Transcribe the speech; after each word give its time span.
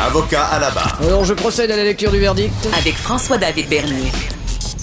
Avocat 0.00 0.44
à 0.44 0.58
la 0.58 0.70
barre. 0.70 0.98
Alors 1.02 1.24
je 1.24 1.34
procède 1.34 1.70
à 1.70 1.76
la 1.76 1.84
lecture 1.84 2.10
du 2.10 2.18
verdict. 2.18 2.52
Avec 2.78 2.94
François-David 2.94 3.68
Bernier. 3.68 4.10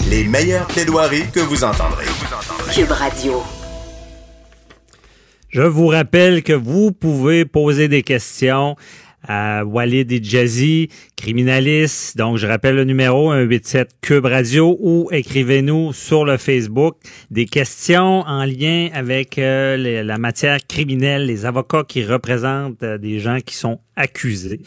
Les 0.08 0.24
meilleures 0.24 0.66
plaidoiries 0.66 1.30
que 1.32 1.40
vous 1.40 1.64
entendrez. 1.64 2.06
Cube 2.72 2.90
Radio. 2.90 3.42
Je 5.48 5.62
vous 5.62 5.86
rappelle 5.88 6.42
que 6.42 6.52
vous 6.52 6.92
pouvez 6.92 7.44
poser 7.44 7.88
des 7.88 8.02
questions 8.02 8.76
à 9.26 9.64
Walid 9.64 10.10
et 10.12 10.22
Jazzy, 10.22 10.88
criminaliste. 11.16 12.16
Donc, 12.16 12.36
je 12.36 12.46
rappelle 12.46 12.76
le 12.76 12.84
numéro 12.84 13.32
187 13.32 13.90
Cube 14.00 14.26
Radio 14.26 14.76
ou 14.80 15.08
écrivez-nous 15.10 15.92
sur 15.92 16.24
le 16.24 16.36
Facebook 16.36 16.96
des 17.30 17.46
questions 17.46 18.20
en 18.26 18.44
lien 18.44 18.88
avec 18.94 19.38
euh, 19.38 19.76
les- 19.76 20.02
la 20.02 20.18
matière 20.18 20.58
criminelle, 20.66 21.26
les 21.26 21.46
avocats 21.46 21.84
qui 21.86 22.04
représentent 22.04 22.82
euh, 22.82 22.98
des 22.98 23.18
gens 23.18 23.38
qui 23.44 23.54
sont 23.54 23.80
accusés. 23.96 24.60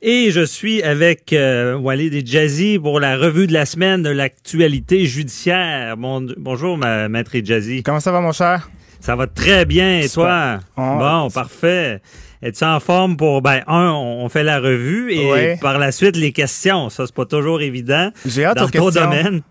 Et 0.00 0.30
je 0.30 0.44
suis 0.44 0.82
avec 0.82 1.32
euh, 1.32 1.74
Walid 1.76 2.14
et 2.14 2.24
Jazzy 2.24 2.78
pour 2.78 3.00
la 3.00 3.16
revue 3.16 3.46
de 3.46 3.52
la 3.52 3.66
semaine 3.66 4.02
de 4.02 4.10
l'actualité 4.10 5.04
judiciaire. 5.06 5.96
Bon, 5.96 6.24
bonjour, 6.36 6.78
ma, 6.78 7.08
maître 7.08 7.34
et 7.34 7.44
Jazzy. 7.44 7.82
Comment 7.82 8.00
ça 8.00 8.12
va, 8.12 8.20
mon 8.20 8.32
cher? 8.32 8.70
Ça 9.00 9.16
va 9.16 9.26
très 9.26 9.64
bien. 9.64 10.00
Et 10.00 10.08
toi? 10.08 10.60
Oh. 10.76 10.96
Bon, 10.98 11.28
parfait. 11.30 12.00
Es-tu 12.42 12.64
en 12.64 12.78
forme 12.80 13.16
pour, 13.16 13.42
ben, 13.42 13.62
un, 13.66 13.90
on 13.90 14.28
fait 14.28 14.44
la 14.44 14.60
revue 14.60 15.12
et 15.12 15.30
Ouais. 15.30 15.58
par 15.60 15.78
la 15.78 15.90
suite, 15.92 16.16
les 16.16 16.32
questions. 16.32 16.88
Ça, 16.90 17.06
c'est 17.06 17.14
pas 17.14 17.26
toujours 17.26 17.60
évident. 17.60 18.10
J'ai 18.26 18.44
hâte 18.44 18.56
Dans 18.58 18.64
aux 18.64 18.70
ton 18.70 18.84
questions. 18.86 19.04
domaine. 19.04 19.42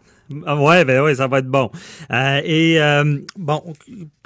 Ah 0.45 0.55
Ouais, 0.57 0.83
ben 0.85 1.01
oui, 1.01 1.15
ça 1.15 1.27
va 1.27 1.39
être 1.39 1.47
bon. 1.47 1.69
Euh, 2.11 2.41
et 2.43 2.81
euh, 2.81 3.17
bon, 3.37 3.61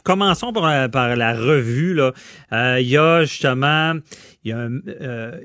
commençons 0.03 0.51
par 0.51 0.67
la, 0.67 0.89
par 0.89 1.15
la 1.15 1.33
revue. 1.33 1.93
là. 1.93 2.11
Euh, 2.53 2.77
Il 2.81 2.87
y 2.87 2.97
a 2.97 3.23
justement, 3.23 3.93
il 4.43 4.49
y 4.49 4.51
a 4.53 4.57
un, 4.59 4.79
euh, 5.01 5.39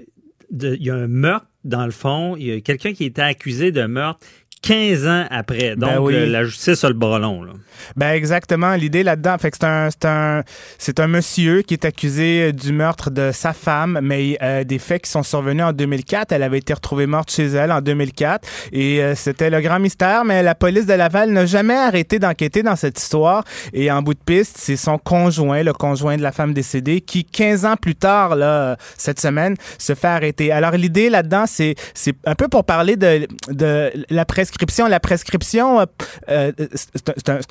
de- 0.51 0.75
il 0.78 0.83
y 0.87 0.91
a 0.91 0.95
un 0.95 1.09
meurtre 1.09 1.47
dans 1.64 1.84
le 1.84 1.91
fond. 1.92 2.37
Il 2.39 2.47
y 2.47 2.53
a 2.53 2.61
quelqu'un 2.61 2.92
qui 2.95 3.05
était 3.05 3.20
accusé 3.23 3.70
de 3.72 3.84
meurtre 3.84 4.20
15 4.67 5.06
ans 5.06 5.25
après. 5.31 5.77
Donc, 5.77 5.91
Ben 5.91 5.98
oui. 6.00 6.12
le- 6.12 6.25
la 6.27 6.45
justice 6.45 6.83
a 6.84 6.89
le 6.89 6.95
bras 6.95 7.19
long. 7.19 7.42
Là. 7.42 7.53
Ben 7.95 8.11
exactement, 8.12 8.75
l'idée 8.75 9.03
là-dedans, 9.03 9.36
fait 9.39 9.50
que 9.50 9.59
c'est 9.61 9.67
un, 9.67 9.89
c'est 9.91 10.06
un, 10.06 10.42
c'est 10.78 10.98
un 11.00 11.06
monsieur 11.09 11.62
qui 11.62 11.75
est 11.75 11.84
accusé 11.84 12.53
du 12.53 12.72
meurtre 12.72 13.11
de 13.11 13.31
sa 13.33 13.53
femme, 13.53 14.00
mais 14.03 14.39
euh, 14.42 14.64
des 14.64 14.78
faits 14.78 15.03
qui 15.03 15.11
sont 15.11 15.22
survenus 15.22 15.62
en 15.64 15.72
2004. 15.72 16.33
Elle 16.33 16.42
avait 16.42 16.59
été 16.59 16.72
retrouvée 16.72 17.06
morte 17.06 17.31
chez 17.31 17.47
elle 17.47 17.70
en 17.70 17.81
2004 17.83 18.48
et 18.72 19.03
euh, 19.03 19.14
c'était 19.14 19.50
le 19.50 19.61
grand 19.61 19.78
mystère, 19.78 20.25
mais 20.25 20.42
la 20.42 20.55
police 20.55 20.87
de 20.87 20.94
Laval 20.94 21.31
n'a 21.31 21.44
jamais 21.47 21.77
arrêté 21.77 22.19
d'enquêter 22.19 22.62
dans 22.62 22.77
cette 22.77 22.98
histoire. 22.98 23.44
Et 23.75 23.91
en 23.91 24.00
bout 24.03 24.14
de 24.14 24.20
piste, 24.25 24.56
c'est 24.59 24.77
son 24.77 24.97
conjoint, 24.98 25.62
le 25.62 25.72
conjoint 25.75 26.17
de 26.17 26.22
la 26.22 26.33
femme 26.33 26.55
décédée, 26.55 27.03
qui 27.03 27.25
15 27.25 27.67
ans 27.67 27.77
plus 27.77 27.94
tard, 27.94 28.37
là, 28.37 28.77
cette 28.97 29.20
semaine, 29.20 29.55
se 29.78 29.94
fait 29.94 30.09
arrêter. 30.09 30.50
Alors 30.50 30.72
l'idée 30.72 31.11
là-dedans, 31.11 31.44
c'est, 31.47 31.75
c'est 31.94 32.14
un 32.25 32.34
peu 32.34 32.48
pour 32.48 32.64
parler 32.64 32.97
de, 32.97 33.27
de 33.50 33.92
la 34.11 34.25
prescription. 34.25 34.56
La 34.89 35.01
prescription, 35.01 35.81
euh, 35.81 35.85
euh, 36.29 36.53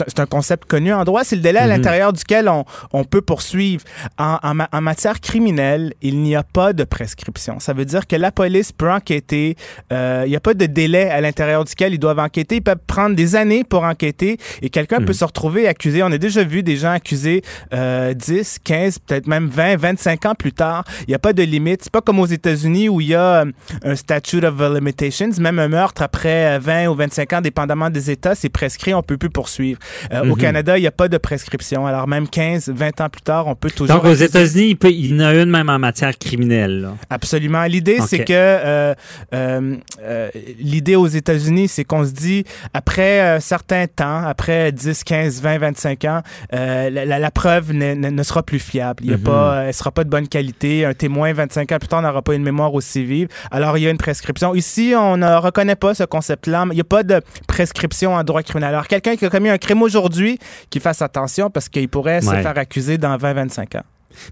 c'est 0.06 0.20
un- 0.20 0.26
concept 0.26 0.66
connu 0.66 0.92
en 0.94 1.04
droit. 1.04 1.24
C'est 1.24 1.36
le 1.36 1.42
délai 1.42 1.60
à 1.60 1.68
l'intérieur 1.68 2.14
duquel 2.14 2.50
on, 2.50 2.66
on 2.94 3.04
peut 3.04 3.22
poursuivre. 3.22 3.84
En, 4.18 4.38
en 4.42 4.54
ma- 4.56 4.70
en 4.72 4.82
matière 4.82 5.20
criminelle, 5.22 5.94
il 6.02 6.20
n'y 6.22 6.36
a 6.36 6.44
pas 6.44 6.74
de 6.74 6.84
prescription. 6.84 7.60
Ça 7.60 7.74
veut 7.74 7.86
dire 7.86 8.08
que 8.08 8.16
la 8.16 8.32
police 8.32 8.72
peut 8.72 8.92
enquêter. 8.92 9.56
euh, 9.94 10.24
il 10.26 10.30
n'y 10.30 10.36
a 10.36 10.40
pas 10.40 10.54
de 10.54 10.66
délai 10.66 11.10
à 11.10 11.22
l'intérieur 11.22 11.64
duquel 11.64 11.94
ils 11.94 12.00
doivent 12.00 12.20
enquêter. 12.20 12.56
Ils 12.58 12.62
peuvent 12.62 12.78
prendre 12.88 13.16
des 13.16 13.36
années 13.36 13.64
pour 13.64 13.84
enquêter 13.84 14.38
et 14.62 14.70
quelqu'un 14.70 15.00
peut 15.02 15.14
se 15.14 15.24
retrouver 15.26 15.68
accusé. 15.68 16.02
On 16.04 16.12
a 16.12 16.18
déjà 16.18 16.44
vu 16.44 16.64
des 16.64 16.76
gens 16.78 16.92
accusés 16.92 17.44
euh, 17.74 18.14
10, 18.14 18.60
15, 18.64 19.00
peut-être 19.00 19.28
même 19.28 19.48
20, 19.48 19.76
25 19.78 20.26
ans 20.26 20.36
plus 20.36 20.54
tard. 20.54 20.84
Il 21.02 21.10
n'y 21.10 21.16
a 21.16 21.20
pas 21.20 21.34
de 21.34 21.44
limite. 21.44 21.82
C'est 21.84 21.92
pas 21.94 22.02
comme 22.02 22.20
aux 22.20 22.26
États-Unis 22.26 22.90
où 22.90 23.00
il 23.02 23.08
y 23.08 23.16
a 23.16 23.46
un 23.84 23.96
statute 23.96 24.44
of 24.44 24.60
limitations. 24.74 25.30
Même 25.40 25.60
un 25.60 25.68
meurtre 25.68 26.02
après 26.02 26.56
euh, 26.56 26.60
20 26.60 26.88
ou 26.88 26.95
25 26.96 27.34
ans, 27.34 27.42
dépendamment 27.42 27.90
des 27.90 28.10
États, 28.12 28.36
c'est 28.36 28.50
prescrit. 28.50 28.94
On 28.94 29.02
peut 29.04 29.18
plus 29.18 29.30
poursuivre. 29.30 29.80
Euh, 30.14 30.30
Au 30.30 30.36
Canada, 30.36 30.78
il 30.78 30.82
n'y 30.82 30.88
a 30.88 30.92
pas 30.92 31.08
de 31.08 31.18
prescription. 31.18 31.86
Alors 31.88 32.08
même 32.08 32.28
15, 32.28 32.70
20 32.70 33.02
ans 33.02 33.10
plus 33.10 33.22
tard, 33.22 33.48
on 33.48 33.56
peut 33.56 33.70
toujours. 33.72 33.96
Donc, 33.96 34.06
aux. 34.06 34.14
États-Unis, 34.14 34.78
il, 34.82 34.90
il 34.90 35.16
y 35.16 35.22
en 35.22 35.26
a 35.26 35.34
une 35.34 35.50
même 35.50 35.70
en 35.70 35.80
matière 35.80 36.18
criminelle. 36.18 36.82
là. 36.82 36.94
Absolument. 37.10 37.64
L'idée, 37.66 38.00
c'est 38.08 38.24
que 38.24 38.34
euh, 38.34 38.94
euh, 39.34 40.30
l'idée 40.60 40.96
aux 40.96 41.08
États-Unis, 41.08 41.68
c'est 41.68 41.84
qu'on 41.84 42.06
se 42.06 42.12
dit 42.12 42.44
après 42.74 43.20
un 43.22 43.40
certain 43.40 43.86
temps, 43.88 44.24
après 44.26 44.72
10, 44.72 45.04
15, 45.04 45.42
20, 45.42 45.58
25 45.60 46.06
ans, 46.06 46.22
la, 46.52 46.90
la- 46.90 47.20
la 47.20 47.32
preuve 47.32 47.72
ne, 47.74 47.94
ne- 47.94 48.10
ne 48.10 48.24
sera 48.24 48.44
plus 48.44 48.60
fiable. 48.60 49.04
Il 49.04 49.12
y 49.12 49.14
a 49.14 49.18
Mhm. 49.18 49.24
pas, 49.24 49.64
elle 49.68 49.74
sera 49.74 49.92
pas 49.92 50.04
de 50.04 50.10
bonne 50.10 50.28
qualité. 50.28 50.86
Un 50.86 50.94
témoin 50.94 51.34
25 51.34 51.72
ans 51.72 51.78
plus 51.80 51.88
tard 51.88 52.02
n'aura 52.02 52.22
pas 52.22 52.34
une 52.36 52.44
mémoire 52.44 52.74
aussi 52.74 53.04
vive. 53.04 53.28
Alors 53.52 53.78
il 53.78 53.84
y 53.84 53.88
a 53.88 53.92
une 53.92 53.98
prescription. 53.98 54.56
Ici, 54.56 54.94
on 54.98 55.18
ne 55.18 55.36
reconnaît 55.38 55.76
pas 55.76 55.94
ce 55.94 56.04
concept-là. 56.04 56.66
Il 56.76 56.80
n'y 56.80 56.82
a 56.82 56.84
pas 56.84 57.04
de 57.04 57.22
prescription 57.48 58.16
en 58.16 58.24
droit 58.26 58.44
criminel. 58.44 58.74
Alors 58.74 58.88
quelqu'un 58.88 59.16
qui 59.16 59.24
a 59.24 59.30
commis 59.30 59.48
un 59.48 59.58
crime 59.58 59.82
aujourd'hui, 59.82 60.38
qui 60.70 60.82
fasse 60.82 61.02
attention 61.02 61.50
parce 61.50 61.70
qu'il 61.70 61.88
pourrait 61.88 62.20
se 62.20 62.32
faire 62.32 62.58
accuser 62.58 62.98
dans 62.98 63.16
20, 63.16 63.34
25 63.34 63.76
ans. 63.76 63.84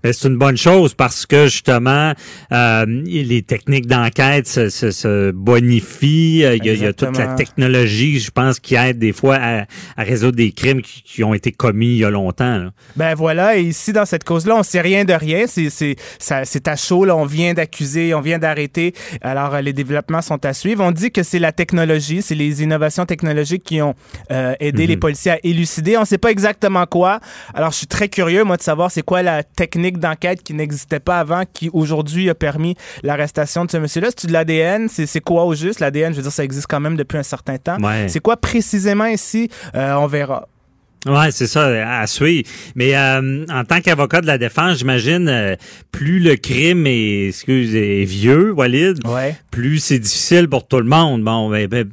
Mais 0.03 0.13
c'est 0.13 0.27
une 0.27 0.37
bonne 0.37 0.57
chose 0.57 0.93
parce 0.93 1.25
que 1.25 1.45
justement, 1.45 2.13
euh, 2.51 2.85
les 3.05 3.41
techniques 3.41 3.87
d'enquête 3.87 4.47
se, 4.47 4.69
se, 4.69 4.91
se 4.91 5.31
bonifient. 5.31 6.39
Il 6.55 6.65
y, 6.65 6.69
a, 6.69 6.73
il 6.73 6.81
y 6.81 6.85
a 6.85 6.93
toute 6.93 7.17
la 7.17 7.27
technologie, 7.35 8.19
je 8.19 8.31
pense, 8.31 8.59
qui 8.59 8.75
aide 8.75 8.99
des 8.99 9.13
fois 9.13 9.37
à, 9.39 9.65
à 9.97 10.03
résoudre 10.03 10.35
des 10.37 10.51
crimes 10.51 10.81
qui, 10.81 11.01
qui 11.03 11.23
ont 11.23 11.33
été 11.33 11.51
commis 11.51 11.87
il 11.87 11.97
y 11.97 12.05
a 12.05 12.09
longtemps. 12.09 12.57
là. 12.57 12.71
Ben 12.95 13.15
voilà, 13.15 13.57
et 13.57 13.61
ici, 13.61 13.93
dans 13.93 14.05
cette 14.05 14.23
cause-là, 14.23 14.55
on 14.55 14.63
sait 14.63 14.81
rien 14.81 15.05
de 15.05 15.13
rien. 15.13 15.45
C'est, 15.47 15.69
c'est, 15.69 15.95
ça- 16.19 16.45
c'est 16.45 16.67
à 16.67 16.75
chaud, 16.75 17.05
là. 17.05 17.15
On 17.15 17.25
vient 17.25 17.53
d'accuser, 17.53 18.13
on 18.13 18.21
vient 18.21 18.39
d'arrêter. 18.39 18.93
Alors, 19.21 19.55
euh, 19.55 19.61
les 19.61 19.73
développements 19.73 20.21
sont 20.21 20.43
à 20.45 20.53
suivre. 20.53 20.83
On 20.83 20.91
dit 20.91 21.11
que 21.11 21.23
c'est 21.23 21.39
la 21.39 21.51
technologie, 21.51 22.21
c'est 22.21 22.35
les 22.35 22.63
innovations 22.63 23.05
technologiques 23.05 23.63
qui 23.63 23.81
ont 23.81 23.95
euh, 24.31 24.53
aidé 24.59 24.83
Mhm. 24.83 24.89
les 24.89 24.97
policiers 24.97 25.31
à 25.31 25.39
élucider. 25.43 25.97
On 25.97 26.05
sait 26.05 26.17
pas 26.17 26.31
exactement 26.31 26.85
quoi. 26.85 27.19
Alors, 27.53 27.71
je 27.71 27.77
suis 27.77 27.87
très 27.87 28.09
curieux, 28.09 28.43
moi, 28.43 28.57
de 28.57 28.61
savoir 28.61 28.91
c'est 28.91 29.01
quoi 29.01 29.21
la 29.21 29.43
technique 29.73 29.97
d'enquête 29.97 30.43
qui 30.43 30.53
n'existait 30.53 30.99
pas 30.99 31.19
avant, 31.19 31.43
qui 31.51 31.69
aujourd'hui 31.73 32.29
a 32.29 32.35
permis 32.35 32.75
l'arrestation 33.01 33.65
de 33.65 33.71
ce 33.71 33.77
monsieur-là. 33.77 34.09
C'est-tu 34.09 34.27
de 34.27 34.33
l'ADN? 34.33 34.87
C'est, 34.87 35.07
c'est 35.07 35.19
quoi 35.19 35.45
au 35.45 35.55
juste? 35.55 35.79
L'ADN, 35.79 36.11
je 36.11 36.17
veux 36.17 36.21
dire, 36.23 36.31
ça 36.31 36.43
existe 36.43 36.67
quand 36.69 36.79
même 36.79 36.95
depuis 36.95 37.17
un 37.17 37.23
certain 37.23 37.57
temps. 37.57 37.77
Ouais. 37.79 38.07
C'est 38.07 38.19
quoi 38.19 38.37
précisément 38.37 39.05
ici? 39.05 39.49
Euh, 39.75 39.93
on 39.95 40.05
verra. 40.05 40.47
Ouais, 41.07 41.31
c'est 41.31 41.47
ça, 41.47 41.65
à 41.99 42.05
suivre. 42.07 42.47
Mais 42.75 42.95
euh, 42.95 43.45
en 43.49 43.65
tant 43.65 43.81
qu'avocat 43.81 44.21
de 44.21 44.27
la 44.27 44.37
défense, 44.37 44.77
j'imagine, 44.77 45.27
euh, 45.27 45.55
plus 45.91 46.19
le 46.19 46.35
crime 46.35 46.85
est, 46.87 47.29
excuse, 47.29 47.75
est 47.75 48.05
vieux, 48.05 48.53
Walid, 48.53 49.05
Ouais. 49.07 49.35
plus 49.51 49.79
c'est 49.79 49.99
difficile 49.99 50.47
pour 50.47 50.67
tout 50.67 50.77
le 50.77 50.85
monde. 50.85 51.23
Bon, 51.23 51.49
ben, 51.49 51.67
ben, 51.67 51.89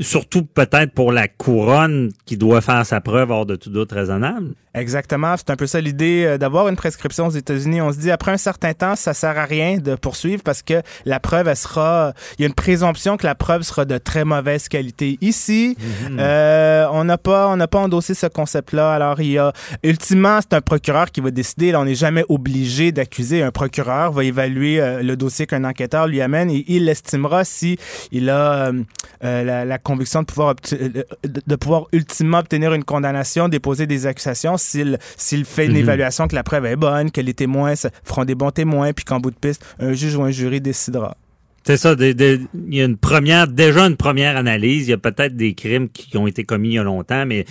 surtout 0.00 0.44
peut-être 0.44 0.92
pour 0.92 1.12
la 1.12 1.28
couronne 1.28 2.10
qui 2.24 2.36
doit 2.36 2.60
faire 2.60 2.84
sa 2.86 3.00
preuve 3.00 3.30
hors 3.30 3.46
de 3.46 3.56
tout 3.56 3.70
doute 3.70 3.92
raisonnable. 3.92 4.54
Exactement, 4.72 5.34
c'est 5.36 5.50
un 5.50 5.56
peu 5.56 5.66
ça 5.66 5.80
l'idée 5.80 6.24
euh, 6.24 6.38
d'avoir 6.38 6.68
une 6.68 6.76
prescription 6.76 7.26
aux 7.26 7.30
États-Unis. 7.30 7.80
On 7.80 7.92
se 7.92 7.98
dit 7.98 8.12
après 8.12 8.30
un 8.30 8.36
certain 8.36 8.72
temps, 8.72 8.94
ça 8.94 9.14
sert 9.14 9.36
à 9.36 9.44
rien 9.44 9.78
de 9.78 9.96
poursuivre 9.96 10.44
parce 10.44 10.62
que 10.62 10.82
la 11.04 11.18
preuve, 11.18 11.48
elle 11.48 11.56
sera, 11.56 12.12
il 12.38 12.42
y 12.42 12.44
a 12.44 12.46
une 12.46 12.54
présomption 12.54 13.16
que 13.16 13.26
la 13.26 13.34
preuve 13.34 13.62
sera 13.62 13.84
de 13.84 13.98
très 13.98 14.24
mauvaise 14.24 14.68
qualité. 14.68 15.18
Ici, 15.22 15.76
euh, 16.20 16.86
on 16.92 17.02
n'a 17.02 17.18
pas, 17.18 17.48
on 17.48 17.56
n'a 17.56 17.66
pas 17.66 17.80
endossé 17.80 18.14
ce 18.14 18.26
concept-là. 18.26 18.92
Alors 18.92 19.20
il 19.20 19.32
y 19.32 19.38
a, 19.38 19.52
ultimement, 19.82 20.38
c'est 20.40 20.54
un 20.54 20.60
procureur 20.60 21.10
qui 21.10 21.20
va 21.20 21.32
décider. 21.32 21.72
Là, 21.72 21.80
on 21.80 21.84
n'est 21.84 21.96
jamais 21.96 22.24
obligé 22.28 22.92
d'accuser. 22.92 23.42
Un 23.42 23.50
procureur 23.50 24.12
va 24.12 24.22
évaluer 24.22 24.80
euh, 24.80 25.02
le 25.02 25.16
dossier 25.16 25.48
qu'un 25.48 25.64
enquêteur 25.64 26.06
lui 26.06 26.20
amène 26.20 26.48
et 26.48 26.64
il 26.68 26.88
estimera 26.88 27.42
si 27.44 27.76
il 28.12 28.30
a 28.30 28.66
euh, 28.66 28.82
la, 29.20 29.64
la 29.64 29.78
conviction 29.78 30.20
de 30.20 30.26
pouvoir 30.26 30.54
de 30.54 31.56
pouvoir 31.56 31.86
ultimement 31.92 32.38
obtenir 32.38 32.72
une 32.72 32.84
condamnation, 32.84 33.48
déposer 33.48 33.88
des 33.88 34.06
accusations 34.06 34.59
s'il 34.60 34.98
s'il 35.16 35.44
fait 35.44 35.66
une 35.66 35.72
Mhm. 35.72 35.78
évaluation 35.78 36.28
que 36.28 36.34
la 36.34 36.42
preuve 36.42 36.66
est 36.66 36.76
bonne, 36.76 37.10
que 37.10 37.20
les 37.20 37.34
témoins 37.34 37.74
feront 38.04 38.24
des 38.24 38.34
bons 38.34 38.50
témoins, 38.50 38.92
puis 38.92 39.04
qu'en 39.04 39.18
bout 39.20 39.30
de 39.30 39.36
piste, 39.36 39.64
un 39.78 39.92
juge 39.92 40.14
ou 40.16 40.22
un 40.22 40.30
jury 40.30 40.60
décidera. 40.60 41.16
C'est 41.62 41.76
ça, 41.76 41.94
des- 41.94 42.14
des- 42.14 42.40
il 42.68 42.74
y 42.74 42.80
a 42.80 42.86
une 42.86 42.96
première, 42.96 43.46
déjà 43.46 43.86
une 43.86 43.96
première 43.96 44.38
analyse. 44.38 44.86
Il 44.86 44.90
y 44.90 44.94
a 44.94 44.98
peut-être 44.98 45.36
des 45.36 45.52
crimes 45.52 45.90
qui 45.90 46.16
ont 46.16 46.26
été 46.26 46.44
commis 46.44 46.68
il 46.70 46.74
y 46.74 46.78
a 46.78 46.82
longtemps, 46.82 47.26
mais 47.26 47.44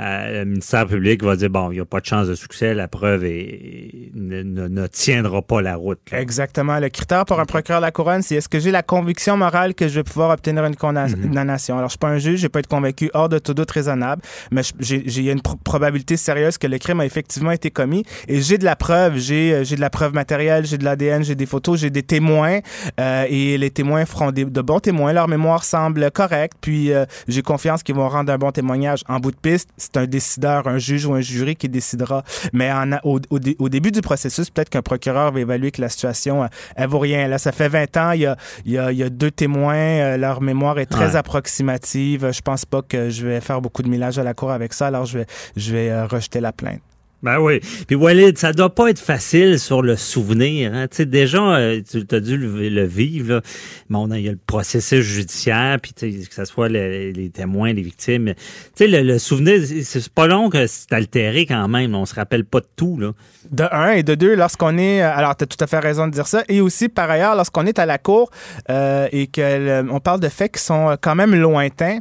euh, 0.00 0.40
le 0.40 0.44
ministère 0.44 0.86
public 0.86 1.22
va 1.22 1.36
dire 1.36 1.50
bon, 1.50 1.70
il 1.70 1.74
n'y 1.74 1.80
a 1.80 1.84
pas 1.84 2.00
de 2.00 2.06
chance 2.06 2.26
de 2.26 2.34
succès, 2.34 2.74
la 2.74 2.88
preuve 2.88 3.24
est, 3.24 4.10
ne, 4.14 4.42
ne- 4.42 4.68
ne 4.68 4.86
tiendra 4.88 5.40
pas 5.42 5.62
la 5.62 5.76
route. 5.76 6.00
là. 6.10 6.20
Exactement. 6.20 6.78
Le 6.80 6.88
critère 6.88 7.24
pour 7.24 7.38
un 7.40 7.44
procureur 7.44 7.80
de 7.80 7.86
la 7.86 7.92
couronne, 7.92 8.22
c'est 8.22 8.34
est-ce 8.36 8.48
que 8.48 8.58
j'ai 8.58 8.70
la 8.70 8.82
conviction 8.82 9.36
morale 9.36 9.74
que 9.74 9.86
je 9.88 9.94
vais 9.94 10.02
pouvoir 10.02 10.30
obtenir 10.30 10.64
une 10.64 10.74
condamna- 10.74 11.14
condamnation. 11.20 11.76
Alors, 11.78 11.88
je 11.88 11.92
suis 11.92 11.98
pas 11.98 12.08
un 12.08 12.18
juge, 12.18 12.40
je 12.40 12.48
peux 12.48 12.58
être 12.58 12.66
convaincu 12.66 13.10
hors 13.14 13.28
de 13.28 13.38
tout 13.38 13.54
doute 13.54 13.70
raisonnable, 13.70 14.22
mais 14.50 14.62
il 14.80 15.22
y 15.22 15.28
a 15.28 15.32
une 15.32 15.42
pro- 15.42 15.56
probabilité 15.62 16.16
sérieuse 16.16 16.58
que 16.58 16.66
le 16.66 16.78
crime 16.78 17.00
a 17.00 17.06
effectivement 17.06 17.50
été 17.52 17.70
commis 17.70 18.04
et 18.28 18.40
j'ai 18.40 18.58
de 18.58 18.64
la 18.64 18.76
preuve, 18.76 19.16
j'ai 19.16 19.52
euh, 19.54 19.64
j'ai 19.64 19.76
de 19.76 19.80
la 19.80 19.90
preuve 19.90 20.12
matérielle, 20.12 20.66
j'ai 20.66 20.78
de 20.78 20.84
l'ADN, 20.84 21.22
j'ai 21.24 21.34
des 21.34 21.46
photos, 21.46 21.78
j'ai 21.80 21.90
des 21.90 22.02
témoins 22.02 22.60
euh, 23.00 23.26
et 23.28 23.58
les 23.58 23.70
témoins 23.70 24.04
feront 24.06 24.32
des- 24.32 24.44
de 24.44 24.60
bons 24.60 24.80
témoins. 24.80 25.12
Leur 25.12 25.28
mémoire 25.28 25.64
semble 25.64 26.10
correcte, 26.10 26.56
puis 26.60 26.92
euh, 26.92 27.04
j'ai 27.28 27.42
confiance 27.42 27.82
qu'ils 27.82 27.94
vont 27.94 28.08
rendre 28.08 28.32
un 28.32 28.38
bon 28.38 28.50
témoignage. 28.50 29.02
En 29.08 29.20
bout 29.20 29.30
de 29.30 29.36
piste, 29.36 29.68
c'est 29.84 29.96
un 29.96 30.06
décideur, 30.06 30.66
un 30.66 30.78
juge 30.78 31.06
ou 31.06 31.14
un 31.14 31.20
jury 31.20 31.56
qui 31.56 31.68
décidera. 31.68 32.22
Mais 32.52 32.72
en, 32.72 32.92
au, 33.04 33.20
au, 33.30 33.68
début 33.68 33.90
du 33.90 34.00
processus, 34.00 34.50
peut-être 34.50 34.70
qu'un 34.70 34.82
procureur 34.82 35.32
va 35.32 35.40
évaluer 35.40 35.70
que 35.70 35.80
la 35.80 35.88
situation, 35.88 36.48
elle, 36.76 36.88
vaut 36.88 36.98
rien. 36.98 37.28
Là, 37.28 37.38
ça 37.38 37.52
fait 37.52 37.68
20 37.68 37.96
ans, 37.96 38.10
il 38.12 38.22
y 38.22 38.26
a, 38.26 38.36
il 38.64 38.72
y 38.72 38.78
a, 38.78 38.92
il 38.92 38.98
y 38.98 39.02
a 39.02 39.10
deux 39.10 39.30
témoins, 39.30 40.16
leur 40.16 40.40
mémoire 40.40 40.78
est 40.78 40.86
très 40.86 41.16
approximative. 41.16 42.30
Je 42.32 42.40
pense 42.40 42.64
pas 42.64 42.82
que 42.82 43.10
je 43.10 43.26
vais 43.26 43.40
faire 43.40 43.60
beaucoup 43.60 43.82
de 43.82 43.88
millage 43.88 44.18
à 44.18 44.22
la 44.22 44.34
cour 44.34 44.50
avec 44.50 44.72
ça, 44.72 44.86
alors 44.88 45.04
je 45.04 45.18
vais, 45.18 45.26
je 45.56 45.72
vais 45.72 46.02
rejeter 46.04 46.40
la 46.40 46.52
plainte. 46.52 46.80
Ben 47.24 47.38
oui. 47.38 47.60
Puis 47.86 47.96
Walid, 47.96 48.36
ça 48.36 48.52
doit 48.52 48.74
pas 48.74 48.90
être 48.90 48.98
facile 48.98 49.58
sur 49.58 49.80
le 49.80 49.96
souvenir. 49.96 50.74
Hein. 50.74 50.88
Tu 50.90 50.98
sais, 50.98 51.06
déjà, 51.06 51.40
euh, 51.56 51.80
tu 51.90 52.04
as 52.14 52.20
dû 52.20 52.36
le, 52.36 52.84
vivre. 52.84 53.36
Là. 53.36 53.40
Bon, 53.88 54.06
il 54.12 54.20
y 54.20 54.28
a 54.28 54.32
le 54.32 54.38
processus 54.46 55.02
judiciaire, 55.02 55.78
puis 55.80 55.94
que 55.94 56.34
ce 56.34 56.44
soit 56.44 56.68
les, 56.68 57.30
témoins, 57.32 57.72
les 57.72 57.80
victimes. 57.80 58.34
Tu 58.76 58.90
sais, 58.90 59.02
le, 59.02 59.18
souvenir, 59.18 59.58
c'est 59.84 60.06
pas 60.10 60.26
long 60.26 60.50
que 60.50 60.66
c'est 60.66 60.92
altéré 60.92 61.46
quand 61.46 61.66
même. 61.66 61.94
On 61.94 62.04
se 62.04 62.14
rappelle 62.14 62.44
pas 62.44 62.60
de 62.60 62.68
tout. 62.76 62.98
Là. 62.98 63.12
De 63.50 63.64
un 63.72 63.92
et 63.92 64.02
de 64.02 64.14
deux, 64.14 64.34
lorsqu'on 64.34 64.76
est... 64.76 65.00
Alors, 65.00 65.34
tu 65.34 65.44
as 65.44 65.46
tout 65.46 65.56
à 65.60 65.66
fait 65.66 65.78
raison 65.78 66.06
de 66.06 66.12
dire 66.12 66.26
ça. 66.26 66.42
Et 66.48 66.60
aussi, 66.60 66.90
par 66.90 67.10
ailleurs, 67.10 67.36
lorsqu'on 67.36 67.64
est 67.64 67.78
à 67.78 67.86
la 67.86 67.96
cour 67.96 68.30
euh, 68.68 69.08
et 69.12 69.28
qu'on 69.28 70.00
parle 70.00 70.20
de 70.20 70.28
faits 70.28 70.52
qui 70.52 70.62
sont 70.62 70.94
quand 71.00 71.14
même 71.14 71.34
lointains 71.34 72.00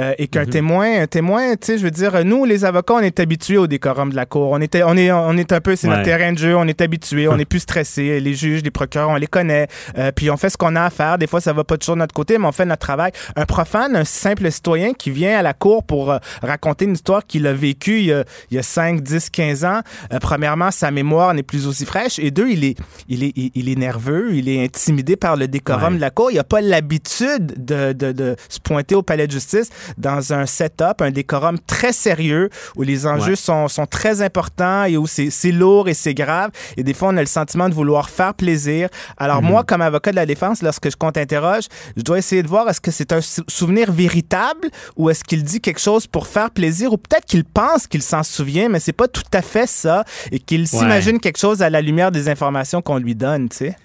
euh, 0.00 0.14
et 0.18 0.26
qu'un 0.26 0.42
mm-hmm. 0.42 0.50
témoin, 0.50 1.02
un 1.02 1.06
témoin, 1.06 1.52
tu 1.52 1.66
sais, 1.66 1.78
je 1.78 1.84
veux 1.84 1.92
dire, 1.92 2.24
nous, 2.24 2.44
les 2.44 2.64
avocats, 2.64 2.94
on 2.94 3.00
est 3.00 3.20
habitués 3.20 3.58
au 3.58 3.68
décorum 3.68 4.10
de 4.10 4.16
la 4.16 4.26
cour. 4.26 4.50
On 4.50 4.63
on 4.84 4.96
est, 4.96 5.12
on 5.12 5.36
est 5.36 5.52
un 5.52 5.60
peu, 5.60 5.76
c'est 5.76 5.88
notre 5.88 6.02
terrain 6.02 6.32
de 6.32 6.38
jeu, 6.38 6.56
on 6.56 6.66
est 6.66 6.80
habitué, 6.80 7.28
on 7.28 7.38
est 7.38 7.44
plus 7.44 7.60
stressé. 7.60 8.20
Les 8.20 8.34
juges, 8.34 8.62
les 8.62 8.70
procureurs, 8.70 9.10
on 9.10 9.16
les 9.16 9.26
connaît. 9.26 9.68
Euh, 9.98 10.12
puis 10.12 10.30
on 10.30 10.36
fait 10.36 10.50
ce 10.50 10.56
qu'on 10.56 10.76
a 10.76 10.82
à 10.82 10.90
faire. 10.90 11.18
Des 11.18 11.26
fois, 11.26 11.40
ça 11.40 11.52
va 11.52 11.64
pas 11.64 11.76
toujours 11.76 11.96
de 11.96 12.00
notre 12.00 12.14
côté, 12.14 12.38
mais 12.38 12.46
on 12.46 12.52
fait 12.52 12.64
notre 12.64 12.80
travail. 12.80 13.12
Un 13.36 13.44
profane, 13.44 13.96
un 13.96 14.04
simple 14.04 14.50
citoyen 14.50 14.92
qui 14.92 15.10
vient 15.10 15.38
à 15.38 15.42
la 15.42 15.52
cour 15.52 15.84
pour 15.84 16.12
euh, 16.12 16.18
raconter 16.42 16.84
une 16.84 16.94
histoire 16.94 17.26
qu'il 17.26 17.46
a 17.46 17.52
vécue 17.52 17.98
il 17.98 18.06
y 18.06 18.12
a, 18.12 18.24
il 18.50 18.56
y 18.56 18.58
a 18.58 18.62
5, 18.62 19.02
10, 19.02 19.30
15 19.30 19.64
ans. 19.64 19.80
Euh, 20.12 20.18
premièrement, 20.20 20.70
sa 20.70 20.90
mémoire 20.90 21.34
n'est 21.34 21.42
plus 21.42 21.66
aussi 21.66 21.84
fraîche. 21.84 22.18
Et 22.18 22.30
deux, 22.30 22.50
il 22.50 22.64
est, 22.64 22.76
il 23.08 23.24
est, 23.24 23.32
il 23.36 23.68
est 23.68 23.78
nerveux, 23.78 24.34
il 24.34 24.48
est 24.48 24.64
intimidé 24.64 25.16
par 25.16 25.36
le 25.36 25.48
décorum 25.48 25.96
de 25.96 26.00
la 26.00 26.10
cour. 26.10 26.30
Il 26.30 26.36
n'a 26.36 26.44
pas 26.44 26.60
l'habitude 26.60 27.64
de, 27.64 27.92
de, 27.92 28.12
de, 28.12 28.36
se 28.48 28.60
pointer 28.60 28.94
au 28.94 29.02
palais 29.02 29.26
de 29.26 29.32
justice 29.32 29.70
dans 29.98 30.32
un 30.32 30.46
setup, 30.46 31.00
un 31.00 31.10
décorum 31.10 31.58
très 31.66 31.92
sérieux 31.92 32.50
où 32.76 32.82
les 32.82 33.06
enjeux 33.06 33.36
sont, 33.36 33.68
sont 33.68 33.86
très 33.86 34.22
importants 34.22 34.43
et 34.88 34.96
où 34.96 35.06
c'est 35.06 35.52
lourd 35.52 35.88
et 35.88 35.94
c'est 35.94 36.14
grave. 36.14 36.50
Et 36.76 36.82
des 36.82 36.94
fois, 36.94 37.08
on 37.08 37.16
a 37.16 37.20
le 37.20 37.26
sentiment 37.26 37.68
de 37.68 37.74
vouloir 37.74 38.10
faire 38.10 38.34
plaisir. 38.34 38.88
Alors 39.16 39.42
mhm. 39.42 39.48
moi, 39.48 39.64
comme 39.64 39.80
avocat 39.80 40.10
de 40.10 40.16
la 40.16 40.26
défense, 40.26 40.62
lorsque 40.62 40.90
je 40.90 40.96
compte 40.96 41.16
interroge, 41.16 41.64
je 41.96 42.02
dois 42.02 42.18
essayer 42.18 42.42
de 42.42 42.48
voir 42.48 42.68
est-ce 42.68 42.80
que 42.80 42.90
c'est 42.90 43.12
un 43.12 43.20
souvenir 43.20 43.92
véritable 43.92 44.68
ou 44.96 45.10
est-ce 45.10 45.24
qu'il 45.24 45.42
dit 45.42 45.60
quelque 45.60 45.80
chose 45.80 46.06
pour 46.06 46.26
faire 46.26 46.50
plaisir 46.50 46.92
ou 46.92 46.96
peut-être 46.96 47.24
qu'il 47.24 47.44
pense 47.44 47.86
qu'il 47.86 48.02
s'en 48.02 48.22
souvient, 48.22 48.68
mais 48.68 48.80
c'est 48.80 48.92
pas 48.92 49.08
tout 49.08 49.22
à 49.32 49.42
fait 49.42 49.68
ça 49.68 50.04
et 50.32 50.38
qu'il 50.38 50.66
s'imagine 50.68 51.20
quelque 51.20 51.38
chose 51.38 51.62
à 51.62 51.70
la 51.70 51.80
lumière 51.80 52.10
des 52.10 52.28
informations 52.28 52.82
qu'on 52.82 52.98
lui 52.98 53.14
donne, 53.14 53.48
tu 53.48 53.56
sais. 53.56 53.76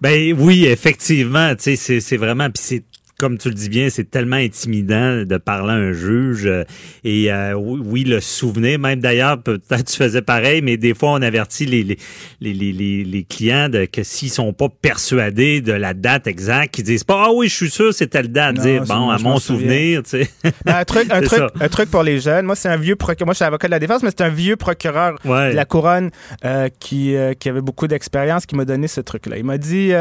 Ben 0.00 0.32
oui, 0.38 0.64
effectivement, 0.66 1.56
tu 1.56 1.76
sais, 1.76 2.00
c'est 2.00 2.16
vraiment, 2.16 2.50
puis 2.50 2.62
c'est 2.64 2.84
comme 3.18 3.36
tu 3.36 3.48
le 3.48 3.54
dis 3.54 3.68
bien, 3.68 3.90
c'est 3.90 4.08
tellement 4.08 4.36
intimidant 4.36 5.24
de 5.24 5.36
parler 5.38 5.72
à 5.72 5.76
un 5.76 5.92
juge. 5.92 6.46
Euh, 6.46 6.62
et 7.02 7.32
euh, 7.32 7.54
oui, 7.54 8.04
le 8.04 8.20
souvenir, 8.20 8.78
même 8.78 9.00
d'ailleurs, 9.00 9.42
peut-être 9.42 9.86
tu 9.86 9.96
faisais 9.96 10.22
pareil, 10.22 10.62
mais 10.62 10.76
des 10.76 10.94
fois, 10.94 11.10
on 11.10 11.22
avertit 11.22 11.66
les, 11.66 11.82
les, 11.82 11.98
les, 12.40 12.54
les, 12.54 13.02
les 13.02 13.24
clients 13.24 13.68
de 13.68 13.86
que 13.86 14.04
s'ils 14.04 14.30
sont 14.30 14.52
pas 14.52 14.68
persuadés 14.68 15.60
de 15.60 15.72
la 15.72 15.94
date 15.94 16.28
exacte, 16.28 16.74
qu'ils 16.74 16.84
disent 16.84 17.02
pas 17.02 17.24
Ah 17.26 17.32
oui, 17.34 17.48
je 17.48 17.56
suis 17.56 17.70
sûr, 17.70 17.92
c'est 17.92 18.06
telle 18.06 18.28
date. 18.28 18.54
dire 18.54 18.84
bon, 18.84 19.10
à 19.10 19.18
mon 19.18 19.40
souvenir, 19.40 20.04
tu 20.04 20.10
sais. 20.10 20.30
Ben, 20.64 20.76
un 20.76 20.84
truc, 20.84 21.10
un 21.10 21.20
truc, 21.20 21.42
un 21.60 21.68
truc 21.68 21.90
pour 21.90 22.02
les 22.02 22.20
jeunes. 22.20 22.46
Moi, 22.46 22.54
c'est 22.54 22.68
un 22.68 22.76
vieux 22.76 22.96
procureur. 22.96 23.26
Moi, 23.26 23.32
je 23.34 23.38
suis 23.38 23.44
avocat 23.44 23.68
de 23.68 23.72
la 23.72 23.78
défense, 23.78 24.02
mais 24.02 24.10
c'est 24.10 24.22
un 24.22 24.28
vieux 24.28 24.56
procureur 24.56 25.16
de 25.24 25.54
la 25.54 25.64
couronne 25.64 26.10
euh, 26.44 26.68
qui, 26.78 27.14
qui 27.40 27.48
avait 27.48 27.60
beaucoup 27.60 27.88
d'expérience 27.88 28.46
qui 28.46 28.54
m'a 28.54 28.64
donné 28.64 28.86
ce 28.86 29.00
truc-là. 29.00 29.38
Il 29.38 29.44
m'a 29.44 29.58
dit 29.58 29.92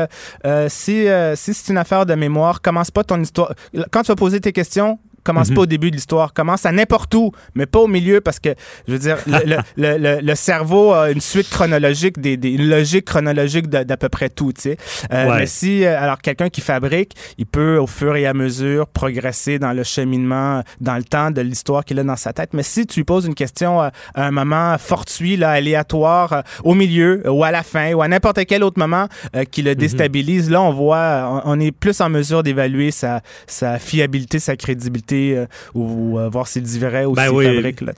si, 0.67 1.07
si 1.35 1.53
c'est 1.53 1.71
une 1.71 1.77
affaire 1.77 2.05
de 2.05 2.13
mémoire, 2.13 2.61
commence 2.61 2.91
pas 2.91 3.03
ton 3.07 3.21
histoire. 3.21 3.53
Quand 3.91 4.03
tu 4.03 4.07
vas 4.07 4.15
poser 4.15 4.39
tes 4.39 4.53
questions, 4.53 4.99
Commence 5.27 5.49
pas 5.49 5.55
mhm. 5.55 5.59
au 5.59 5.65
début 5.65 5.91
de 5.91 5.95
l'histoire. 5.97 6.31
Commence 6.33 6.65
à 6.65 6.71
n'importe 6.71 7.13
où, 7.13 7.33
mais 7.53 7.65
pas 7.65 7.79
au 7.79 7.87
milieu 7.87 8.21
parce 8.21 8.39
que, 8.39 8.55
je 8.87 8.93
veux 8.93 8.99
dire, 8.99 9.17
le, 9.27 9.57
le, 9.75 10.21
le, 10.21 10.35
cerveau 10.35 10.93
a 10.93 11.11
une 11.11 11.19
suite 11.19 11.49
chronologique, 11.49 12.21
des, 12.21 12.37
des 12.37 12.51
une 12.51 12.69
logique 12.69 13.03
chronologique 13.03 13.67
d'à 13.67 13.97
peu 13.97 14.07
près 14.07 14.29
tout, 14.29 14.53
tu 14.53 14.61
sais. 14.61 14.77
Euh, 15.11 15.35
mais 15.37 15.45
si, 15.45 15.83
euh, 15.83 16.01
alors, 16.01 16.19
quelqu'un 16.19 16.47
qui 16.47 16.61
fabrique, 16.61 17.11
il 17.37 17.45
peut, 17.45 17.77
au 17.77 17.87
fur 17.87 18.15
et 18.15 18.25
à 18.25 18.33
mesure, 18.33 18.87
progresser 18.87 19.59
dans 19.59 19.73
le 19.73 19.83
cheminement, 19.83 20.63
dans 20.79 20.95
le 20.95 21.03
temps 21.03 21.29
de 21.29 21.41
l'histoire 21.41 21.83
qu'il 21.83 21.99
a 21.99 22.05
dans 22.05 22.15
sa 22.15 22.31
tête. 22.31 22.53
Mais 22.53 22.63
si 22.63 22.87
tu 22.87 23.01
lui 23.01 23.03
poses 23.03 23.25
une 23.25 23.35
question 23.35 23.81
euh, 23.81 23.89
à 24.15 24.27
un 24.27 24.31
moment 24.31 24.77
fortuit, 24.77 25.35
là, 25.35 25.49
aléatoire, 25.49 26.43
au 26.63 26.73
milieu, 26.73 27.21
ou 27.29 27.43
à 27.43 27.51
la 27.51 27.63
fin, 27.63 27.91
ou 27.91 28.01
à 28.01 28.07
n'importe 28.07 28.45
quel 28.45 28.63
autre 28.63 28.79
moment 28.79 29.09
qui 29.51 29.61
le 29.61 29.71
mhm. 29.71 29.75
déstabilise, 29.75 30.49
là, 30.49 30.61
on 30.61 30.71
voit, 30.71 31.41
on, 31.43 31.57
on 31.57 31.59
est 31.59 31.73
plus 31.73 31.99
en 31.99 32.09
mesure 32.09 32.43
d'évaluer 32.43 32.91
sa, 32.91 33.19
sa 33.45 33.77
fiabilité, 33.77 34.39
sa 34.39 34.55
crédibilité 34.55 35.16
euh, 35.17 35.45
ou, 35.73 36.19
euh, 36.19 36.29
voir 36.29 36.47
s'il 36.47 36.63
dit 36.63 36.79
vrai 36.79 37.05
ou 37.05 37.13
ben 37.13 37.29
s'il 37.29 37.43
fabrique. 37.43 37.81
Là, 37.81 37.93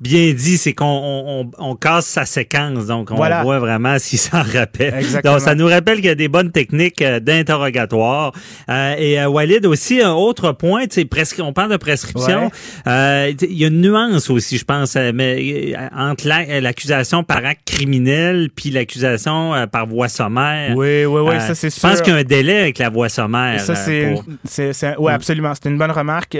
bien 0.00 0.32
dit, 0.32 0.58
c'est 0.58 0.74
qu'on 0.74 1.50
on, 1.58 1.74
casse 1.74 2.06
sa 2.06 2.24
séquence, 2.24 2.86
donc 2.86 3.10
on 3.10 3.16
voit 3.16 3.58
vraiment 3.58 3.98
s'il 3.98 4.18
s'en 4.18 4.42
rappelle. 4.42 4.94
Exactement. 4.94 5.34
Donc 5.34 5.42
ça 5.42 5.54
nous 5.54 5.66
rappelle 5.66 5.96
qu'il 5.96 6.06
y 6.06 6.10
a 6.10 6.14
des 6.14 6.28
bonnes 6.28 6.52
techniques 6.52 7.02
euh, 7.02 7.20
d'interrogatoire. 7.20 8.32
Euh, 8.68 8.94
et 8.96 9.20
euh, 9.20 9.28
Walid 9.28 9.66
aussi 9.66 10.00
un 10.00 10.12
autre 10.12 10.52
point, 10.52 10.84
presque 11.10 11.40
on 11.42 11.52
parle 11.52 11.72
de 11.72 11.76
prescription. 11.76 12.50
il 12.86 13.36
y 13.40 13.64
a 13.64 13.68
une 13.68 13.80
nuance 13.80 14.30
aussi, 14.30 14.58
je 14.58 14.64
pense, 14.64 14.96
mais 14.96 15.74
entre 15.96 16.28
l'accusation 16.28 17.24
par 17.24 17.44
acte 17.44 17.62
criminel 17.66 18.50
puis 18.54 18.70
l'accusation 18.70 19.66
par 19.70 19.86
voie 19.86 20.08
sommaire. 20.08 20.76
Oui, 20.76 21.04
oui, 21.04 21.20
oui, 21.20 21.40
ça 21.40 21.54
c'est 21.54 21.70
sûr. 21.70 21.88
Je 21.88 21.94
pense 21.94 22.02
qu'il 22.02 22.12
y 22.12 22.16
a 22.16 22.20
un 22.20 22.24
délai 22.24 22.60
avec 22.60 22.78
la 22.78 22.88
voie 22.88 23.08
sommaire. 23.08 23.60
Ça 23.60 23.74
c'est, 23.74 24.14
c'est, 24.44 24.96
oui, 24.98 25.12
absolument, 25.12 25.52
c'est 25.54 25.68
une 25.68 25.78
bonne 25.78 25.90
remarque. 25.90 26.38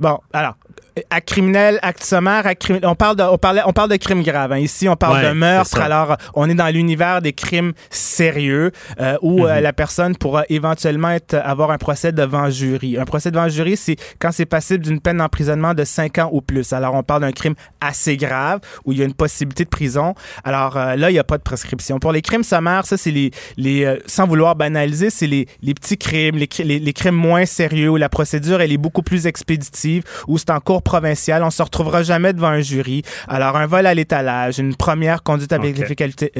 bon, 0.00 0.18
alors 0.32 0.56
acte 1.10 1.28
criminel, 1.28 1.78
acte 1.82 2.04
sommaire, 2.04 2.46
acte 2.46 2.62
criminel. 2.62 2.88
On 2.88 2.94
parle 2.94 3.16
de, 3.16 3.22
on 3.22 3.38
parlait, 3.38 3.62
on 3.66 3.72
parle 3.72 3.90
de 3.90 3.96
crimes 3.96 4.22
graves. 4.22 4.52
Hein. 4.52 4.58
Ici, 4.58 4.88
on 4.88 4.96
parle 4.96 5.24
de 5.24 5.32
meurtre. 5.32 5.80
Alors, 5.80 6.16
on 6.34 6.48
est 6.48 6.54
dans 6.54 6.68
l'univers 6.68 7.20
des 7.20 7.32
crimes 7.32 7.72
sérieux 7.90 8.70
euh, 9.00 9.16
où 9.22 9.44
euh, 9.44 9.56
mhm. 9.56 9.62
la 9.62 9.72
personne 9.72 10.16
pourra 10.16 10.44
éventuellement 10.48 11.10
être, 11.10 11.34
avoir 11.34 11.70
un 11.70 11.78
procès 11.78 12.12
devant 12.12 12.48
jury. 12.50 12.96
Un 12.98 13.04
procès 13.04 13.30
devant 13.30 13.48
jury, 13.48 13.76
c'est 13.76 13.96
quand 14.18 14.30
c'est 14.32 14.46
passible 14.46 14.84
d'une 14.84 15.00
peine 15.00 15.18
d'emprisonnement 15.18 15.74
de 15.74 15.84
5 15.84 16.18
ans 16.18 16.28
ou 16.32 16.40
plus. 16.40 16.72
Alors, 16.72 16.94
on 16.94 17.02
parle 17.02 17.22
d'un 17.22 17.32
crime 17.32 17.54
assez 17.80 18.16
grave 18.16 18.60
où 18.84 18.92
il 18.92 18.98
y 18.98 19.02
a 19.02 19.04
une 19.04 19.14
possibilité 19.14 19.64
de 19.64 19.70
prison. 19.70 20.14
Alors 20.44 20.76
euh, 20.76 20.96
là, 20.96 21.10
il 21.10 21.14
n'y 21.14 21.18
a 21.18 21.24
pas 21.24 21.38
de 21.38 21.42
prescription. 21.42 21.98
Pour 21.98 22.12
les 22.12 22.22
crimes 22.22 22.44
sommaires, 22.44 22.86
ça, 22.86 22.96
c'est 22.96 23.10
les, 23.10 23.30
les 23.56 23.98
sans 24.06 24.26
vouloir 24.26 24.54
banaliser, 24.54 25.10
c'est 25.10 25.26
les, 25.26 25.46
les 25.62 25.74
petits 25.74 25.98
crimes, 25.98 26.36
les, 26.36 26.48
les, 26.64 26.78
les 26.78 26.92
crimes 26.92 27.14
moins 27.14 27.46
sérieux 27.46 27.90
où 27.90 27.96
la 27.96 28.08
procédure, 28.08 28.60
elle 28.60 28.72
est 28.72 28.78
beaucoup 28.78 29.02
plus 29.02 29.26
expéditive, 29.26 30.04
où 30.28 30.38
c'est 30.38 30.50
en 30.50 30.60
cours 30.60 30.83
provincial, 30.84 31.42
on 31.42 31.50
se 31.50 31.62
retrouvera 31.62 32.02
jamais 32.02 32.32
devant 32.32 32.48
un 32.48 32.60
jury. 32.60 33.02
Alors, 33.28 33.56
un 33.56 33.66
vol 33.66 33.86
à 33.86 33.94
l'étalage, 33.94 34.58
une 34.58 34.76
première 34.76 35.22
conduite 35.22 35.52
avec 35.52 35.76
les 35.76 35.86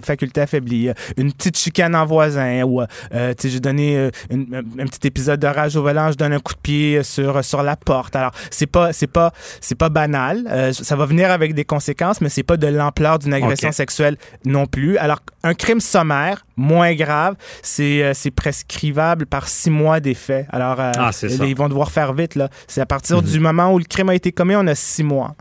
facultés, 0.02 0.40
affaiblies, 0.40 0.90
une 1.16 1.32
petite 1.32 1.58
chicane 1.58 1.94
en 1.94 2.06
voisin, 2.06 2.62
ou, 2.62 2.82
euh, 2.82 3.34
tu 3.34 3.42
sais, 3.42 3.50
j'ai 3.50 3.60
donné 3.60 3.96
euh, 3.96 4.10
un 4.30 4.86
petit 4.86 5.06
épisode 5.06 5.40
de 5.40 5.46
rage 5.46 5.76
au 5.76 5.82
volant, 5.82 6.12
je 6.12 6.16
donne 6.16 6.32
un 6.32 6.40
coup 6.40 6.54
de 6.54 6.60
pied 6.60 7.02
sur, 7.02 7.44
sur 7.44 7.62
la 7.62 7.76
porte. 7.76 8.14
Alors, 8.16 8.32
c'est 8.50 8.66
pas, 8.66 8.92
c'est 8.92 9.06
pas, 9.06 9.32
c'est 9.60 9.74
pas 9.74 9.88
banal. 9.88 10.44
Euh, 10.48 10.72
ça 10.72 10.96
va 10.96 11.06
venir 11.06 11.30
avec 11.30 11.54
des 11.54 11.64
conséquences, 11.64 12.20
mais 12.20 12.28
c'est 12.28 12.42
pas 12.42 12.56
de 12.56 12.66
l'ampleur 12.66 13.18
d'une 13.18 13.34
agression 13.34 13.72
sexuelle 13.72 14.16
non 14.44 14.66
plus. 14.66 14.98
Alors, 14.98 15.20
un 15.44 15.54
crime 15.54 15.80
sommaire, 15.80 16.44
moins 16.56 16.94
grave, 16.94 17.36
c'est, 17.62 18.12
c'est 18.14 18.32
prescrivable 18.32 19.26
par 19.26 19.46
six 19.46 19.70
mois 19.70 20.00
d'effet. 20.00 20.46
Alors, 20.50 20.76
ah, 20.78 21.10
ils 21.22 21.54
vont 21.54 21.68
devoir 21.68 21.92
faire 21.92 22.12
vite, 22.12 22.34
là. 22.34 22.48
C'est 22.66 22.80
à 22.80 22.86
partir 22.86 23.18
mhm. 23.18 23.28
du 23.28 23.40
moment 23.40 23.72
où 23.72 23.78
le 23.78 23.84
crime 23.84 24.08
a 24.08 24.14
été 24.14 24.32
commis, 24.32 24.56
on 24.56 24.66
a 24.66 24.74
six 24.74 25.04
mois. 25.04 25.36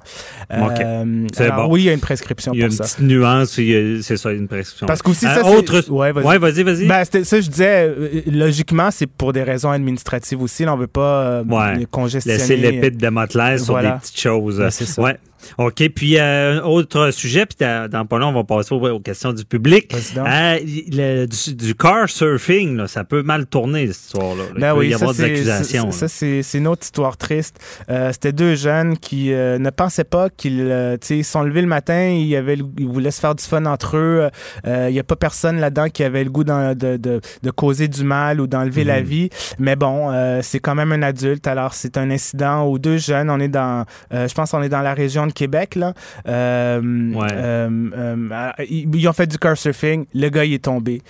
Euh, 0.51 1.25
oui, 1.67 1.81
il 1.81 1.85
y 1.85 1.89
a 1.89 1.93
une 1.93 1.99
prescription 1.99 2.53
il 2.53 2.59
y 2.59 2.63
a 2.63 2.67
une 2.67 2.77
petite 2.77 2.99
nuance, 2.99 3.51
c'est 3.51 4.17
ça, 4.17 4.31
une 4.31 4.47
prescription. 4.47 4.87
Parce 4.87 5.01
qu'aussi, 5.01 5.25
ça, 5.25 5.39
euh, 5.39 5.57
autre... 5.57 5.89
Ouais, 5.89 6.11
vas-y, 6.11 6.63
vas-y. 6.63 6.87
Ben, 6.87 7.03
ça, 7.05 7.41
je 7.41 7.49
disais, 7.49 7.87
euh, 7.87 8.21
logiquement, 8.27 8.91
c'est 8.91 9.07
pour 9.07 9.33
des 9.33 9.43
raisons 9.43 9.71
administratives 9.71 10.41
aussi. 10.41 10.65
Là, 10.65 10.73
on 10.73 10.77
veut 10.77 10.87
pas 10.87 11.23
euh, 11.23 11.85
congestionner. 11.91 12.37
Laisser 12.37 12.57
l'épée 12.57 12.91
de 12.91 12.97
Démoclès 12.97 13.63
sur 13.63 13.79
des 13.79 13.91
petites 14.01 14.19
choses. 14.19 14.59
Ben, 14.59 14.69
c'est 14.69 14.85
ça. 14.85 15.01
Ouais. 15.01 15.17
OK. 15.57 15.89
Puis, 15.89 16.17
euh, 16.17 16.61
autre 16.61 17.11
sujet, 17.11 17.45
puis 17.45 17.57
dans 17.59 18.05
pas 18.05 18.17
long, 18.17 18.29
on 18.29 18.33
va 18.33 18.43
passer 18.43 18.73
aux, 18.73 18.99
questions 18.99 19.33
du 19.33 19.45
public. 19.45 19.93
Euh, 20.17 21.25
du, 21.25 21.75
car 21.75 22.09
surfing, 22.09 22.77
là, 22.77 22.87
ça 22.87 23.03
peut 23.03 23.23
mal 23.23 23.45
tourner, 23.45 23.87
cette 23.87 24.05
histoire-là. 24.05 24.43
Il 24.55 24.61
ben 24.61 24.75
peut 24.75 24.87
y 24.87 24.93
avoir 24.93 25.13
des 25.13 25.23
accusations. 25.23 25.91
Ça, 25.91 26.07
c'est 26.07 26.43
une 26.53 26.67
autre 26.67 26.83
histoire 26.83 27.17
triste. 27.17 27.59
Euh, 27.89 28.11
C'était 28.11 28.31
deux 28.31 28.55
jeunes 28.55 28.97
qui 28.97 29.33
euh, 29.33 29.57
ne 29.57 29.69
pensaient 29.69 30.03
pas 30.03 30.29
qu'ils 30.29 30.61
euh, 30.61 30.97
sont 31.23 31.43
levés 31.43 31.61
le 31.61 31.67
matin, 31.67 32.07
ils, 32.07 32.35
avaient, 32.35 32.57
ils 32.77 32.87
voulaient 32.87 33.11
se 33.11 33.19
faire 33.19 33.35
du 33.35 33.43
fun 33.43 33.65
entre 33.65 33.97
eux. 33.97 34.29
Il 34.65 34.91
n'y 34.91 34.99
a 34.99 35.03
pas 35.03 35.15
personne 35.15 35.59
là-dedans 35.59 35.89
qui 35.89 36.03
avait 36.03 36.23
le 36.23 36.29
goût 36.29 36.43
de, 36.43 36.73
de, 36.73 36.97
de, 36.97 37.51
causer 37.51 37.87
du 37.87 38.03
mal 38.03 38.41
ou 38.41 38.47
d'enlever 38.47 38.83
la 38.83 38.99
mhm. 38.99 39.05
vie. 39.05 39.29
Mais 39.59 39.75
bon, 39.75 40.11
c'est 40.41 40.59
quand 40.59 40.75
même 40.75 40.91
un 40.91 41.01
adulte. 41.01 41.47
Alors, 41.47 41.73
c'est 41.73 41.97
un 41.97 42.09
incident 42.09 42.67
où 42.67 42.79
deux 42.79 42.97
jeunes, 42.97 43.29
on 43.29 43.39
est 43.39 43.47
dans, 43.47 43.85
je 44.11 44.33
pense 44.33 44.53
on 44.53 44.61
est 44.61 44.69
dans 44.69 44.81
la 44.81 44.93
région 44.93 45.27
de 45.27 45.32
Québec, 45.33 45.75
là. 45.75 45.93
Euh, 46.27 46.81
Ouais. 47.13 47.27
euh, 47.31 47.69
euh, 47.95 48.51
ils, 48.69 48.93
ils 48.95 49.07
ont 49.07 49.13
fait 49.13 49.27
du 49.27 49.37
car 49.37 49.57
surfing. 49.57 50.05
Le 50.13 50.29
gars, 50.29 50.45
il 50.45 50.53
est 50.53 50.63
tombé. 50.63 51.01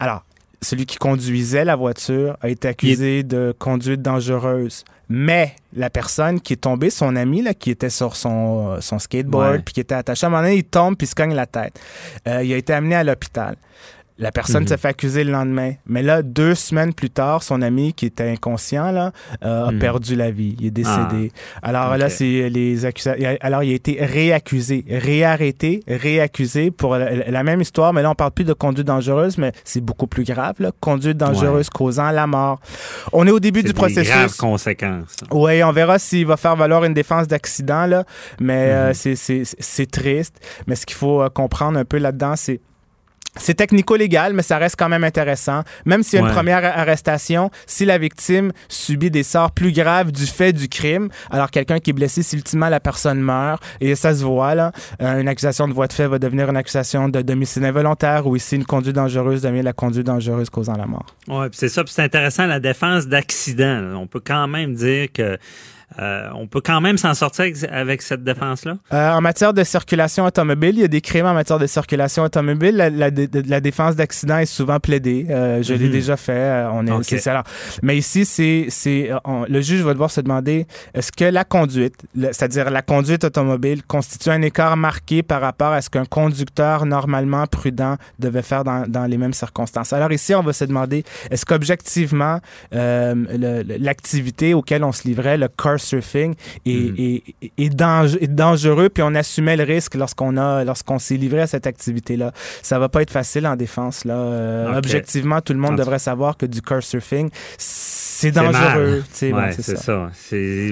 Alors, 0.00 0.24
celui 0.60 0.86
qui 0.86 0.96
conduisait 0.96 1.64
la 1.64 1.76
voiture 1.76 2.36
a 2.40 2.48
été 2.48 2.68
accusé 2.68 3.22
de 3.24 3.54
conduite 3.58 4.00
dangereuse. 4.00 4.84
Mais 5.08 5.54
la 5.76 5.90
personne 5.90 6.40
qui 6.40 6.54
est 6.54 6.56
tombée, 6.56 6.88
son 6.88 7.16
ami 7.16 7.42
là, 7.42 7.52
qui 7.52 7.70
était 7.70 7.90
sur 7.90 8.16
son, 8.16 8.80
son 8.80 8.98
skateboard, 8.98 9.62
puis 9.64 9.74
qui 9.74 9.80
était 9.80 9.94
attaché, 9.96 10.24
à 10.24 10.28
un 10.28 10.30
moment 10.30 10.42
donné, 10.42 10.56
il 10.56 10.64
tombe 10.64 10.96
puis 10.96 11.06
il 11.06 11.10
se 11.10 11.14
cogne 11.14 11.34
la 11.34 11.46
tête. 11.46 11.78
Euh, 12.28 12.42
il 12.42 12.52
a 12.52 12.56
été 12.56 12.72
amené 12.72 12.94
à 12.94 13.04
l'hôpital. 13.04 13.56
La 14.18 14.30
personne 14.30 14.62
Mhm. 14.62 14.68
s'est 14.68 14.76
fait 14.76 14.88
accuser 14.88 15.24
le 15.24 15.32
lendemain. 15.32 15.72
Mais 15.86 16.02
là, 16.02 16.22
deux 16.22 16.54
semaines 16.54 16.92
plus 16.94 17.10
tard, 17.10 17.42
son 17.42 17.62
ami 17.62 17.92
qui 17.94 18.06
était 18.06 18.28
inconscient 18.30 18.92
là, 18.92 19.10
euh, 19.44 19.66
a 19.68 19.72
Mhm. 19.72 19.78
perdu 19.78 20.14
la 20.16 20.30
vie. 20.30 20.54
Il 20.60 20.66
est 20.66 20.70
décédé. 20.70 21.32
Alors 21.62 21.96
là, 21.96 22.08
c'est 22.10 22.48
les 22.50 22.84
accusations. 22.84 23.36
Alors, 23.40 23.62
il 23.62 23.72
a 23.72 23.74
été 23.74 23.98
réaccusé, 24.04 24.84
réarrêté, 24.88 25.82
réaccusé 25.88 26.70
pour 26.70 26.96
la, 26.96 27.14
la 27.30 27.42
même 27.42 27.60
histoire. 27.60 27.92
Mais 27.92 28.02
là, 28.02 28.10
on 28.10 28.14
parle 28.14 28.32
plus 28.32 28.44
de 28.44 28.52
conduite 28.52 28.86
dangereuse, 28.86 29.38
mais 29.38 29.52
c'est 29.64 29.80
beaucoup 29.80 30.06
plus 30.06 30.24
grave. 30.24 30.54
Là. 30.58 30.70
Conduite 30.80 31.16
dangereuse 31.16 31.70
causant 31.70 32.10
la 32.10 32.26
mort. 32.26 32.60
On 33.12 33.26
est 33.26 33.30
au 33.30 33.40
début 33.40 33.62
du 33.62 33.68
des 33.68 33.72
graves 33.72 33.92
processus. 33.92 34.36
conséquences. 34.36 35.16
Oui, 35.30 35.62
on 35.62 35.72
verra 35.72 35.98
s'il 35.98 36.26
va 36.26 36.36
faire 36.36 36.56
valoir 36.56 36.84
une 36.84 36.94
défense 36.94 37.26
d'accident, 37.28 37.86
là. 37.86 38.04
Mais 38.40 38.66
Mhm. 38.66 38.72
euh, 38.72 38.92
c'est- 38.94 39.16
c'est 39.16 39.42
c'est 39.58 39.90
triste. 39.90 40.36
Mais 40.66 40.74
ce 40.76 40.86
qu'il 40.86 40.96
faut 40.96 41.22
euh, 41.22 41.28
comprendre 41.28 41.78
un 41.78 41.84
peu 41.84 41.98
là-dedans, 41.98 42.34
c'est. 42.36 42.60
C'est 43.36 43.54
technico-légal, 43.54 44.34
mais 44.34 44.42
ça 44.42 44.58
reste 44.58 44.76
quand 44.78 44.90
même 44.90 45.04
intéressant. 45.04 45.62
Même 45.86 46.02
s'il 46.02 46.18
y 46.18 46.18
a 46.18 46.22
Ouais. 46.24 46.28
une 46.28 46.34
première 46.34 46.64
arrestation, 46.78 47.50
si 47.66 47.86
la 47.86 47.96
victime 47.96 48.52
subit 48.68 49.10
des 49.10 49.22
sorts 49.22 49.52
plus 49.52 49.72
graves 49.72 50.12
du 50.12 50.26
fait 50.26 50.52
du 50.52 50.68
crime, 50.68 51.08
alors 51.30 51.50
quelqu'un 51.50 51.78
qui 51.78 51.90
est 51.90 51.92
blessé, 51.94 52.22
si 52.22 52.36
ultimement 52.36 52.68
la 52.68 52.78
personne 52.80 53.20
meurt, 53.20 53.62
et 53.80 53.94
ça 53.94 54.14
se 54.14 54.22
voit, 54.22 54.54
là, 54.54 54.70
euh, 55.00 55.20
une 55.20 55.28
accusation 55.28 55.66
de 55.66 55.72
voie 55.72 55.86
de 55.86 55.94
fait 55.94 56.06
va 56.06 56.18
devenir 56.18 56.50
une 56.50 56.56
accusation 56.58 57.08
de 57.08 57.22
domicile 57.22 57.64
involontaire, 57.64 58.26
ou 58.26 58.36
ici, 58.36 58.56
une 58.56 58.66
conduite 58.66 58.96
dangereuse 58.96 59.40
devient 59.42 59.62
la 59.62 59.72
conduite 59.72 60.06
dangereuse 60.06 60.50
causant 60.50 60.76
la 60.76 60.86
mort. 60.86 61.06
Oui, 61.28 61.46
c'est 61.52 61.68
ça. 61.70 61.84
Puis 61.84 61.94
c'est 61.94 62.02
intéressant, 62.02 62.46
la 62.46 62.60
défense 62.60 63.06
d'accident. 63.06 63.94
On 63.96 64.06
peut 64.06 64.20
quand 64.24 64.46
même 64.46 64.74
dire 64.74 65.08
que 65.12 65.38
euh, 65.98 66.28
on 66.34 66.46
peut 66.46 66.60
quand 66.64 66.80
même 66.80 66.98
s'en 66.98 67.14
sortir 67.14 67.42
avec, 67.44 67.56
avec 67.70 68.02
cette 68.02 68.24
défense-là. 68.24 68.76
Euh, 68.92 69.10
en 69.12 69.20
matière 69.20 69.52
de 69.54 69.62
circulation 69.64 70.24
automobile, 70.24 70.74
il 70.76 70.80
y 70.80 70.84
a 70.84 70.88
des 70.88 71.00
crimes 71.00 71.26
en 71.26 71.34
matière 71.34 71.58
de 71.58 71.66
circulation 71.66 72.22
automobile. 72.24 72.76
La, 72.76 72.90
la- 72.90 73.10
de- 73.10 73.28
la 73.48 73.60
défense 73.60 73.96
d'accident 73.96 74.38
est 74.38 74.46
souvent 74.46 74.80
plaidée. 74.80 75.26
Euh, 75.30 75.62
je 75.62 75.74
l'ai 75.74 75.86
Mhm. 75.86 75.92
déjà 75.92 76.16
fait. 76.16 76.64
On 76.72 76.86
est. 76.86 77.26
Alors, 77.28 77.44
mais 77.82 77.96
ici, 77.96 78.24
c'est, 78.24 79.10
le 79.48 79.60
juge 79.60 79.82
va 79.82 79.92
devoir 79.92 80.10
se 80.10 80.20
demander 80.20 80.66
est-ce 80.94 81.12
que 81.12 81.24
la 81.24 81.44
conduite, 81.44 81.94
c'est-à-dire 82.16 82.70
la 82.70 82.82
conduite 82.82 83.24
automobile, 83.24 83.82
constitue 83.84 84.30
un 84.30 84.42
écart 84.42 84.76
marqué 84.76 85.22
par 85.22 85.40
rapport 85.40 85.72
à 85.72 85.80
ce 85.82 85.90
qu'un 85.90 86.04
conducteur 86.04 86.86
normalement 86.86 87.46
prudent 87.46 87.96
devait 88.18 88.42
faire 88.42 88.64
dans, 88.64 88.84
dans 88.88 89.04
les 89.06 89.18
mêmes 89.18 89.32
circonstances? 89.34 89.92
Alors 89.92 90.12
ici, 90.12 90.34
on 90.34 90.42
va 90.42 90.52
se 90.52 90.64
demander 90.64 91.04
est-ce 91.30 91.44
qu'objectivement 91.44 92.38
l'activité 93.78 94.54
auquel 94.54 94.84
on 94.84 94.92
se 94.92 95.06
livrait, 95.06 95.36
le 95.36 95.48
car 95.48 95.78
surfing, 95.82 96.34
est, 96.66 97.22
est 97.58 97.70
dangereux, 97.70 98.88
puis 98.88 99.02
on 99.02 99.14
assumait 99.14 99.56
le 99.56 99.64
risque 99.64 99.94
lorsqu'on 99.94 100.36
a 100.36 100.64
lorsqu'on 100.64 100.98
s'est 100.98 101.16
livré 101.16 101.40
à 101.40 101.46
cette 101.46 101.66
activité-là. 101.66 102.32
Ça 102.62 102.78
va 102.78 102.88
pas 102.88 103.02
être 103.02 103.10
facile 103.10 103.46
en 103.46 103.56
défense. 103.56 104.04
Là. 104.04 104.14
Euh. 104.14 104.76
Objectivement, 104.76 105.40
tout 105.40 105.52
le 105.52 105.58
monde 105.58 105.76
devrait 105.76 105.98
savoir 105.98 106.36
que 106.36 106.46
du 106.46 106.62
car 106.62 106.82
surfing, 106.82 107.30
c'est 108.22 108.30
dangereux. 108.32 109.02
bon, 109.30 109.50
c'est 109.58 109.76
ça. 109.78 110.10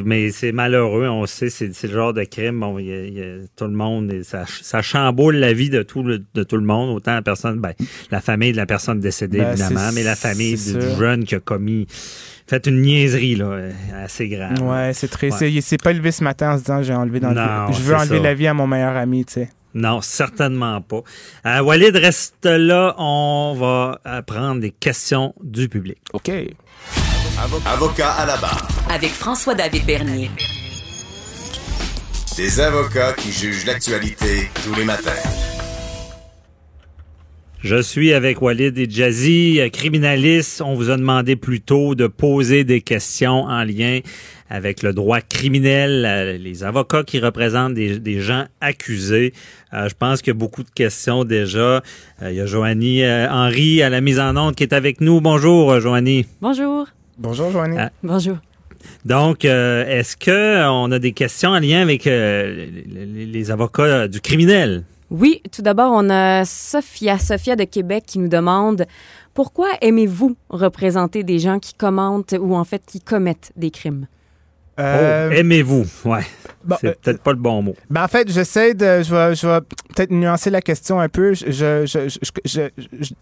Mais 0.04 0.30
c'est 0.30 0.52
malheureux, 0.52 1.08
on 1.08 1.26
sait, 1.26 1.50
c'est 1.50 1.82
le 1.84 1.92
genre 1.92 2.12
de 2.12 2.24
crime. 2.24 2.60
Bon, 2.60 2.78
y 2.78 2.92
a- 2.92 3.04
il 3.04 3.14
y 3.14 3.22
a 3.22 3.36
tout 3.56 3.64
le 3.64 3.70
monde, 3.72 4.12
et 4.12 4.22
ça, 4.22 4.44
ça 4.46 4.82
chamboule 4.82 5.36
la 5.36 5.52
vie 5.52 5.70
de 5.70 5.82
tout 5.82 6.02
le, 6.02 6.22
de 6.34 6.42
tout 6.42 6.56
le 6.56 6.64
monde, 6.64 6.90
autant 6.96 7.14
la 7.14 7.22
personne, 7.22 7.58
ben, 7.60 7.72
la 8.10 8.20
famille 8.20 8.52
de 8.52 8.56
la 8.56 8.66
personne 8.66 9.00
décédée, 9.00 9.38
Ben, 9.38 9.50
évidemment, 9.52 9.90
mais 9.94 10.02
la 10.02 10.16
famille 10.16 10.54
du, 10.56 10.80
jeune 10.98 11.24
qui 11.24 11.34
a 11.34 11.40
commis, 11.40 11.86
fait 12.46 12.66
une 12.66 12.80
niaiserie, 12.82 13.36
là, 13.36 13.68
assez 14.02 14.28
grave. 14.28 14.60
Ouais, 14.62 14.92
c'est 14.92 15.08
très. 15.08 15.30
Ouais. 15.32 15.60
c'est- 15.60 15.82
pas 15.82 15.92
levé 15.92 16.10
ce 16.12 16.24
matin 16.24 16.52
en 16.54 16.58
se 16.58 16.62
disant 16.64 16.82
j'ai 16.82 16.94
enlevé 16.94 17.20
dans 17.20 17.32
Non, 17.32 17.68
le... 17.68 17.72
Je 17.74 17.80
veux 17.82 17.94
enlever 17.94 18.16
ça. 18.18 18.22
la 18.22 18.34
vie 18.34 18.46
à 18.46 18.54
mon 18.54 18.66
meilleur 18.66 18.96
ami, 18.96 19.24
tu 19.24 19.34
sais. 19.34 19.48
Non, 19.72 20.00
certainement 20.00 20.80
pas. 20.80 21.02
Euh, 21.46 21.60
Walid, 21.62 21.94
reste 21.96 22.44
là. 22.44 22.94
On 22.98 23.54
va 23.56 24.00
euh, 24.04 24.20
prendre 24.22 24.60
des 24.60 24.72
questions 24.72 25.32
du 25.44 25.68
public. 25.68 25.98
OK. 26.12 26.28
Avocat 27.42 28.10
à 28.18 28.26
la 28.26 28.36
barre. 28.36 28.68
Avec 28.90 29.12
François-David 29.12 29.86
Bernier. 29.86 30.30
Des 32.36 32.60
avocats 32.60 33.14
qui 33.14 33.32
jugent 33.32 33.64
l'actualité 33.64 34.50
tous 34.62 34.74
les 34.74 34.84
matins. 34.84 35.10
Je 37.60 37.80
suis 37.80 38.12
avec 38.12 38.42
Walid 38.42 38.76
et 38.76 38.90
Jazzy, 38.90 39.58
criminaliste. 39.72 40.60
On 40.60 40.74
vous 40.74 40.90
a 40.90 40.98
demandé 40.98 41.34
plus 41.34 41.62
tôt 41.62 41.94
de 41.94 42.08
poser 42.08 42.64
des 42.64 42.82
questions 42.82 43.44
en 43.44 43.64
lien 43.64 44.00
avec 44.50 44.82
le 44.82 44.92
droit 44.92 45.22
criminel, 45.22 46.04
euh, 46.06 46.36
les 46.36 46.62
avocats 46.62 47.04
qui 47.04 47.20
représentent 47.20 47.72
des, 47.72 47.98
des 47.98 48.20
gens 48.20 48.44
accusés. 48.60 49.32
Euh, 49.72 49.88
je 49.88 49.94
pense 49.94 50.20
qu'il 50.20 50.32
y 50.32 50.36
a 50.36 50.38
beaucoup 50.38 50.62
de 50.62 50.70
questions 50.70 51.24
déjà. 51.24 51.82
Euh, 52.20 52.30
il 52.30 52.34
y 52.34 52.40
a 52.40 52.46
Joanie 52.46 53.02
euh, 53.02 53.30
Henry 53.30 53.82
à 53.82 53.88
la 53.88 54.02
mise 54.02 54.20
en 54.20 54.36
onde 54.36 54.56
qui 54.56 54.64
est 54.64 54.74
avec 54.74 55.00
nous. 55.00 55.22
Bonjour, 55.22 55.80
Joanie. 55.80 56.26
Bonjour. 56.42 56.86
Bonjour, 57.20 57.50
Joanie. 57.50 57.76
Ah. 57.78 57.90
Bonjour. 58.02 58.38
Donc, 59.04 59.44
euh, 59.44 59.84
est-ce 59.86 60.16
que 60.16 60.66
on 60.70 60.90
a 60.90 60.98
des 60.98 61.12
questions 61.12 61.50
en 61.50 61.58
lien 61.58 61.82
avec 61.82 62.06
euh, 62.06 62.66
les, 62.86 63.50
avocats 63.50 64.08
du 64.08 64.22
criminel? 64.22 64.84
Oui, 65.10 65.42
tout 65.52 65.60
d'abord, 65.60 65.92
on 65.92 66.08
a 66.08 66.46
Sophia, 66.46 67.18
Sophia 67.18 67.56
de 67.56 67.64
Québec 67.64 68.04
qui 68.06 68.18
nous 68.18 68.28
demande 68.28 68.86
pourquoi 69.34 69.68
aimez-vous 69.82 70.34
représenter 70.48 71.22
des 71.22 71.38
gens 71.38 71.58
qui 71.58 71.74
commentent 71.74 72.34
ou 72.40 72.56
en 72.56 72.64
fait 72.64 72.82
qui 72.86 73.00
commettent 73.00 73.52
des 73.54 73.70
crimes? 73.70 74.06
Euh, 74.78 75.28
oh, 75.30 75.34
aimez-vous? 75.34 75.84
Ouais, 76.06 76.24
bon, 76.64 76.76
c'est 76.80 76.86
euh, 76.86 76.94
peut-être 77.02 77.20
pas 77.20 77.32
le 77.32 77.38
bon 77.38 77.60
mot. 77.60 77.76
Ben 77.90 78.04
en 78.04 78.08
fait, 78.08 78.32
j'essaie 78.32 78.72
de. 78.72 79.02
Je 79.02 79.14
vais, 79.14 79.34
je 79.34 79.46
vais 79.46 79.60
peut-être 79.94 80.10
nuancer 80.10 80.48
la 80.48 80.62
question 80.62 80.98
un 80.98 81.10
peu. 81.10 81.34
Je, 81.34 81.50
je, 81.50 82.08
je, 82.46 83.12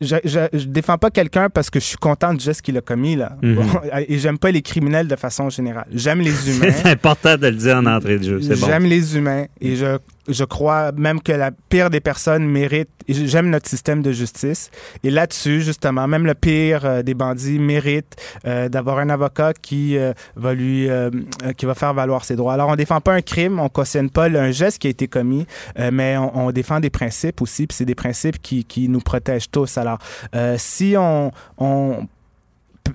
je, 0.00 0.16
je, 0.24 0.64
défends 0.66 0.98
pas 0.98 1.10
quelqu'un 1.10 1.50
parce 1.50 1.70
que 1.70 1.80
je 1.80 1.84
suis 1.84 1.96
content 1.96 2.34
du 2.34 2.44
geste 2.44 2.62
qu'il 2.62 2.76
a 2.76 2.80
commis, 2.80 3.16
là. 3.16 3.36
Mhm. 3.42 3.54
Bon, 3.54 3.64
et 4.08 4.18
j'aime 4.18 4.38
pas 4.38 4.50
les 4.50 4.62
criminels 4.62 5.08
de 5.08 5.16
façon 5.16 5.50
générale. 5.50 5.86
J'aime 5.92 6.20
les 6.20 6.50
humains. 6.56 6.72
C'est 6.72 6.90
important 6.90 7.36
de 7.36 7.46
le 7.46 7.56
dire 7.56 7.76
en 7.76 7.86
entrée 7.86 8.18
de 8.18 8.24
jeu, 8.24 8.40
c'est 8.42 8.58
bon. 8.58 8.66
J'aime 8.66 8.84
les 8.84 9.16
humains 9.16 9.46
et 9.60 9.76
je, 9.76 9.98
je 10.28 10.44
crois 10.44 10.92
même 10.92 11.20
que 11.20 11.32
la 11.32 11.50
pire 11.50 11.90
des 11.90 12.00
personnes 12.00 12.46
mérite. 12.46 12.88
J'aime 13.08 13.50
notre 13.50 13.68
système 13.68 14.02
de 14.02 14.12
justice. 14.12 14.70
Et 15.02 15.10
là-dessus, 15.10 15.62
justement, 15.62 16.06
même 16.06 16.26
le 16.26 16.34
pire 16.34 16.84
euh, 16.84 17.02
des 17.02 17.14
bandits 17.14 17.58
mérite 17.58 18.16
euh, 18.46 18.68
d'avoir 18.68 18.98
un 18.98 19.10
avocat 19.10 19.52
qui 19.52 19.96
euh, 19.96 20.12
va 20.36 20.54
lui, 20.54 20.88
qui 21.56 21.66
va 21.66 21.74
faire 21.74 21.94
valoir 21.94 22.24
ses 22.24 22.36
droits. 22.36 22.54
Alors, 22.54 22.68
on 22.68 22.76
défend 22.76 23.00
pas 23.00 23.14
un 23.14 23.22
crime, 23.22 23.58
on 23.58 23.68
cautionne 23.68 24.10
pas 24.10 24.26
un 24.26 24.50
geste 24.50 24.78
qui 24.78 24.86
a 24.86 24.90
été 24.90 25.08
commis, 25.08 25.46
mais 25.92 26.16
on, 26.16 26.50
défend 26.52 26.80
des 26.80 26.90
principes 26.90 27.40
aussi. 27.40 27.66
Puis 27.66 27.76
c'est 27.76 27.84
des 27.84 27.94
principes 27.94 28.40
qui, 28.40 28.64
qui 28.64 28.88
nous 28.88 29.00
protègent 29.00 29.50
tous. 29.50 29.78
Alors, 29.78 29.98
si 30.56 30.94
on, 30.96 31.30
on 31.58 32.06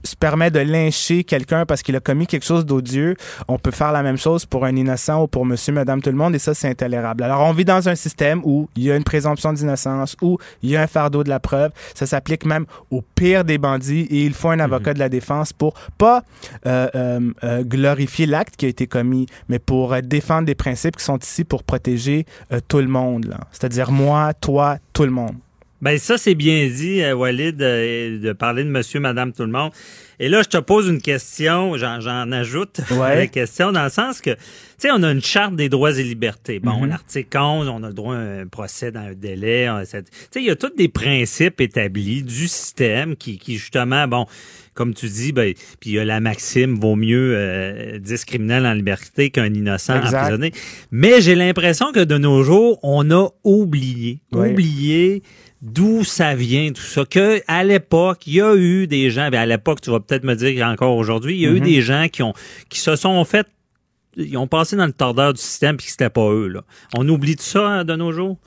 se 0.03 0.15
permet 0.15 0.51
de 0.51 0.59
lyncher 0.59 1.23
quelqu'un 1.23 1.65
parce 1.65 1.81
qu'il 1.81 1.95
a 1.95 1.99
commis 1.99 2.27
quelque 2.27 2.45
chose 2.45 2.65
d'odieux, 2.65 3.15
on 3.47 3.57
peut 3.57 3.71
faire 3.71 3.91
la 3.91 4.03
même 4.03 4.17
chose 4.17 4.45
pour 4.45 4.65
un 4.65 4.75
innocent 4.75 5.23
ou 5.23 5.27
pour 5.27 5.45
monsieur, 5.45 5.73
madame, 5.73 6.01
tout 6.01 6.09
le 6.09 6.15
monde, 6.15 6.35
et 6.35 6.39
ça, 6.39 6.53
c'est 6.53 6.69
intolérable. 6.69 7.23
Alors, 7.23 7.41
on 7.41 7.53
vit 7.53 7.65
dans 7.65 7.89
un 7.89 7.95
système 7.95 8.41
où 8.43 8.69
il 8.75 8.83
y 8.83 8.91
a 8.91 8.95
une 8.95 9.03
présomption 9.03 9.53
d'innocence, 9.53 10.15
où 10.21 10.37
il 10.61 10.69
y 10.69 10.77
a 10.77 10.81
un 10.81 10.87
fardeau 10.87 11.23
de 11.23 11.29
la 11.29 11.39
preuve. 11.39 11.71
Ça 11.93 12.05
s'applique 12.05 12.45
même 12.45 12.65
au 12.91 13.01
pire 13.01 13.43
des 13.43 13.57
bandits 13.57 14.07
et 14.09 14.25
il 14.25 14.33
faut 14.33 14.49
un 14.49 14.59
avocat 14.59 14.93
de 14.93 14.99
la 14.99 15.09
défense 15.09 15.53
pour 15.53 15.73
pas 15.97 16.23
euh, 16.65 16.87
euh, 16.95 17.19
euh, 17.43 17.63
glorifier 17.63 18.25
l'acte 18.25 18.55
qui 18.55 18.65
a 18.65 18.69
été 18.69 18.87
commis, 18.87 19.27
mais 19.49 19.59
pour 19.59 19.93
euh, 19.93 20.01
défendre 20.01 20.45
des 20.45 20.55
principes 20.55 20.97
qui 20.97 21.03
sont 21.03 21.17
ici 21.17 21.43
pour 21.43 21.63
protéger 21.63 22.25
euh, 22.51 22.59
tout 22.67 22.79
le 22.79 22.87
monde. 22.87 23.35
C'est-à-dire 23.51 23.91
moi, 23.91 24.33
toi, 24.33 24.77
tout 24.93 25.03
le 25.03 25.11
monde. 25.11 25.35
Ben 25.81 25.97
ça, 25.99 26.17
c'est 26.17 26.33
bien 26.35 26.67
dit, 26.67 27.01
euh, 27.03 27.13
Walid, 27.15 27.61
euh, 27.61 28.19
de 28.19 28.33
parler 28.33 28.63
de 28.63 28.69
monsieur, 28.69 28.99
madame, 28.99 29.31
tout 29.31 29.43
le 29.43 29.51
monde. 29.51 29.71
Et 30.19 30.27
là, 30.29 30.41
je 30.41 30.49
te 30.49 30.57
pose 30.57 30.87
une 30.87 30.99
question, 31.01 31.77
j'en, 31.77 32.31
ajoute 32.31 32.81
Ouais. 32.91 33.15
la 33.15 33.27
question, 33.27 33.71
dans 33.71 33.83
le 33.83 33.91
sens 33.91 34.19
que, 34.19 34.31
tu 34.31 34.37
sais, 34.79 34.89
on 34.91 35.03
a 35.03 35.11
une 35.11 35.21
charte 35.21 35.55
des 35.55 35.69
droits 35.69 35.91
et 35.99 36.03
libertés. 36.03 36.59
Bon, 36.59 36.79
Mhm. 36.81 36.89
l'article 36.89 37.37
11, 37.37 37.67
on 37.67 37.83
a 37.83 37.89
le 37.89 37.93
droit 37.93 38.15
à 38.15 38.17
un 38.41 38.47
procès 38.47 38.91
dans 38.91 39.01
un 39.01 39.13
délai. 39.13 39.69
Tu 39.83 39.87
sais, 39.89 40.03
il 40.37 40.45
y 40.45 40.49
a 40.49 40.55
tous 40.55 40.71
des 40.75 40.87
principes 40.89 41.61
établis 41.61 42.23
du 42.23 42.47
système 42.47 43.15
qui, 43.15 43.37
qui 43.37 43.57
justement, 43.57 44.07
bon, 44.07 44.25
comme 44.73 44.95
tu 44.95 45.07
dis, 45.07 45.31
ben, 45.31 45.53
puis 45.79 45.91
il 45.91 45.93
y 45.93 45.99
a 45.99 46.05
la 46.05 46.19
maxime, 46.19 46.79
vaut 46.79 46.95
mieux 46.95 47.33
euh, 47.35 47.99
10 47.99 48.25
criminels 48.25 48.65
en 48.65 48.73
liberté 48.73 49.29
qu'un 49.29 49.53
innocent 49.53 49.95
Exact. 50.01 50.17
emprisonné. 50.23 50.51
Mais 50.89 51.21
j'ai 51.21 51.35
l'impression 51.35 51.91
que 51.91 52.03
de 52.03 52.17
nos 52.17 52.41
jours, 52.43 52.79
on 52.81 53.11
a 53.11 53.29
oublié, 53.43 54.21
Oui. 54.31 54.49
oublié 54.49 55.21
d'où 55.61 56.03
ça 56.03 56.35
vient 56.35 56.71
tout 56.71 56.81
ça 56.81 57.03
que 57.05 57.41
à 57.47 57.63
l'époque 57.63 58.27
il 58.27 58.33
y 58.35 58.41
a 58.41 58.55
eu 58.55 58.85
des 58.87 59.09
gens 59.09 59.29
ben 59.29 59.39
à 59.39 59.45
l'époque 59.45 59.81
tu 59.81 59.89
vas 59.89 59.99
peut-être 59.99 60.23
me 60.23 60.35
dire 60.35 60.55
qu'encore 60.59 60.95
aujourd'hui 60.95 61.35
il 61.35 61.41
y 61.41 61.47
a 61.47 61.49
eu 61.49 61.59
Mhm. 61.59 61.65
des 61.65 61.81
gens 61.81 62.07
qui 62.11 62.21
ont 62.23 62.33
qui 62.69 62.79
se 62.79 62.95
sont 62.95 63.23
fait 63.25 63.47
ils 64.15 64.37
ont 64.37 64.47
passé 64.47 64.75
dans 64.75 64.85
le 64.87 64.93
tordeur 64.93 65.33
du 65.33 65.39
système 65.41 65.77
puis 65.77 65.85
que 65.85 65.91
c'était 65.91 66.09
pas 66.09 66.27
eux. 66.31 66.47
Là. 66.47 66.61
On 66.95 67.07
oublie 67.07 67.35
tout 67.35 67.43
ça 67.43 67.67
hein, 67.67 67.83
de 67.85 67.95
nos 67.95 68.11
jours? 68.11 68.37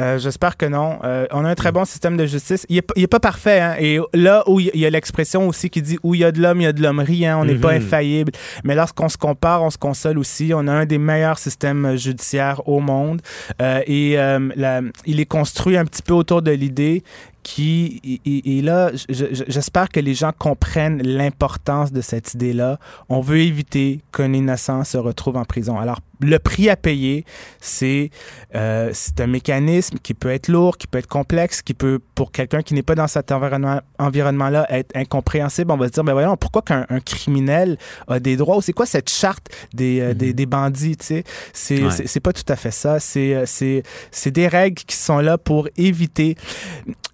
Euh, 0.00 0.18
J'espère 0.18 0.56
que 0.56 0.66
non. 0.66 0.98
Euh, 1.04 1.26
on 1.30 1.44
a 1.44 1.50
un 1.50 1.54
très 1.54 1.72
bon 1.72 1.84
système 1.84 2.16
de 2.16 2.24
justice. 2.26 2.64
Il 2.68 2.78
est, 2.78 2.86
il 2.96 3.02
est 3.02 3.06
pas 3.06 3.20
parfait. 3.20 3.60
Hein? 3.60 3.74
Et 3.78 3.98
là 4.14 4.42
où 4.48 4.58
il 4.60 4.70
y 4.74 4.86
a 4.86 4.90
l'expression 4.90 5.46
aussi 5.46 5.68
qui 5.70 5.82
dit 5.82 5.98
où 6.02 6.14
il 6.14 6.20
y 6.22 6.24
a 6.24 6.32
de 6.32 6.40
l'homme, 6.40 6.60
il 6.60 6.64
y 6.64 6.66
a 6.66 6.72
de 6.72 6.82
l'hommerie. 6.82 7.26
Hein? 7.26 7.38
On 7.40 7.44
n'est 7.44 7.54
pas 7.54 7.72
Mhm. 7.78 7.84
infaillible. 7.84 8.32
Mais 8.64 8.74
lorsqu'on 8.74 9.08
se 9.08 9.18
compare, 9.18 9.62
on 9.62 9.70
se 9.70 9.78
console 9.78 10.18
aussi. 10.18 10.52
On 10.54 10.66
a 10.66 10.72
un 10.72 10.86
des 10.86 10.98
meilleurs 10.98 11.38
systèmes 11.38 11.96
judiciaires 11.96 12.66
au 12.68 12.80
monde. 12.80 13.20
Euh, 13.60 13.80
et 13.86 14.18
euh, 14.18 14.48
la- 14.56 14.80
il 15.06 15.20
est 15.20 15.26
construit 15.26 15.76
un 15.76 15.84
petit 15.84 16.02
peu 16.02 16.14
autour 16.14 16.42
de 16.42 16.50
l'idée 16.50 17.02
qui 17.42 18.20
et- 18.26 18.60
là 18.62 18.90
je- 18.94 19.24
je- 19.34 19.44
j'espère 19.48 19.88
que 19.88 19.98
les 20.00 20.12
gens 20.14 20.32
comprennent 20.36 21.00
l'importance 21.02 21.90
de 21.90 22.00
cette 22.02 22.34
idée-là. 22.34 22.78
On 23.08 23.20
veut 23.20 23.38
éviter 23.38 24.00
qu'un 24.12 24.32
innocent 24.34 24.84
se 24.84 24.98
retrouve 24.98 25.36
en 25.36 25.44
prison. 25.44 25.78
Alors 25.78 26.00
le 26.20 26.38
prix 26.38 26.68
à 26.68 26.76
payer, 26.76 27.24
c'est 27.60 28.10
euh, 28.54 28.90
c'est 28.92 29.20
un 29.20 29.26
mécanisme 29.26 29.98
qui 30.02 30.14
peut 30.14 30.30
être 30.30 30.48
lourd, 30.48 30.76
qui 30.78 30.86
peut 30.86 30.98
être 30.98 31.06
complexe, 31.06 31.62
qui 31.62 31.74
peut 31.74 31.98
pour 32.14 32.32
quelqu'un 32.32 32.62
qui 32.62 32.74
n'est 32.74 32.82
pas 32.82 32.94
dans 32.94 33.06
cet 33.08 33.32
environnement 33.32 33.80
environnement-là 33.98 34.66
être 34.70 34.94
incompréhensible. 34.96 35.70
On 35.72 35.76
va 35.76 35.86
se 35.88 35.92
dire 35.92 36.04
ben 36.04 36.12
voyons 36.12 36.36
pourquoi 36.36 36.62
qu'un 36.62 36.86
un 36.90 37.00
criminel 37.00 37.78
a 38.08 38.20
des 38.20 38.36
droits? 38.36 38.56
Ou 38.56 38.60
c'est 38.60 38.72
quoi 38.72 38.86
cette 38.86 39.10
charte 39.10 39.48
des, 39.74 40.00
euh, 40.00 40.14
des, 40.14 40.32
des 40.32 40.46
bandits, 40.46 40.96
tu 40.96 41.06
sais? 41.06 41.24
C'est 41.52 41.80
Ouais. 41.82 42.20
pas 42.22 42.32
tout 42.32 42.44
à 42.52 42.56
fait 42.56 42.70
ça. 42.70 43.00
C'est 43.00 43.34
euh, 43.34 43.44
c'est 43.46 43.82
c'est 44.10 44.30
des 44.30 44.48
règles 44.48 44.82
qui 44.82 44.96
sont 44.96 45.18
là 45.18 45.38
pour 45.38 45.68
éviter 45.76 46.36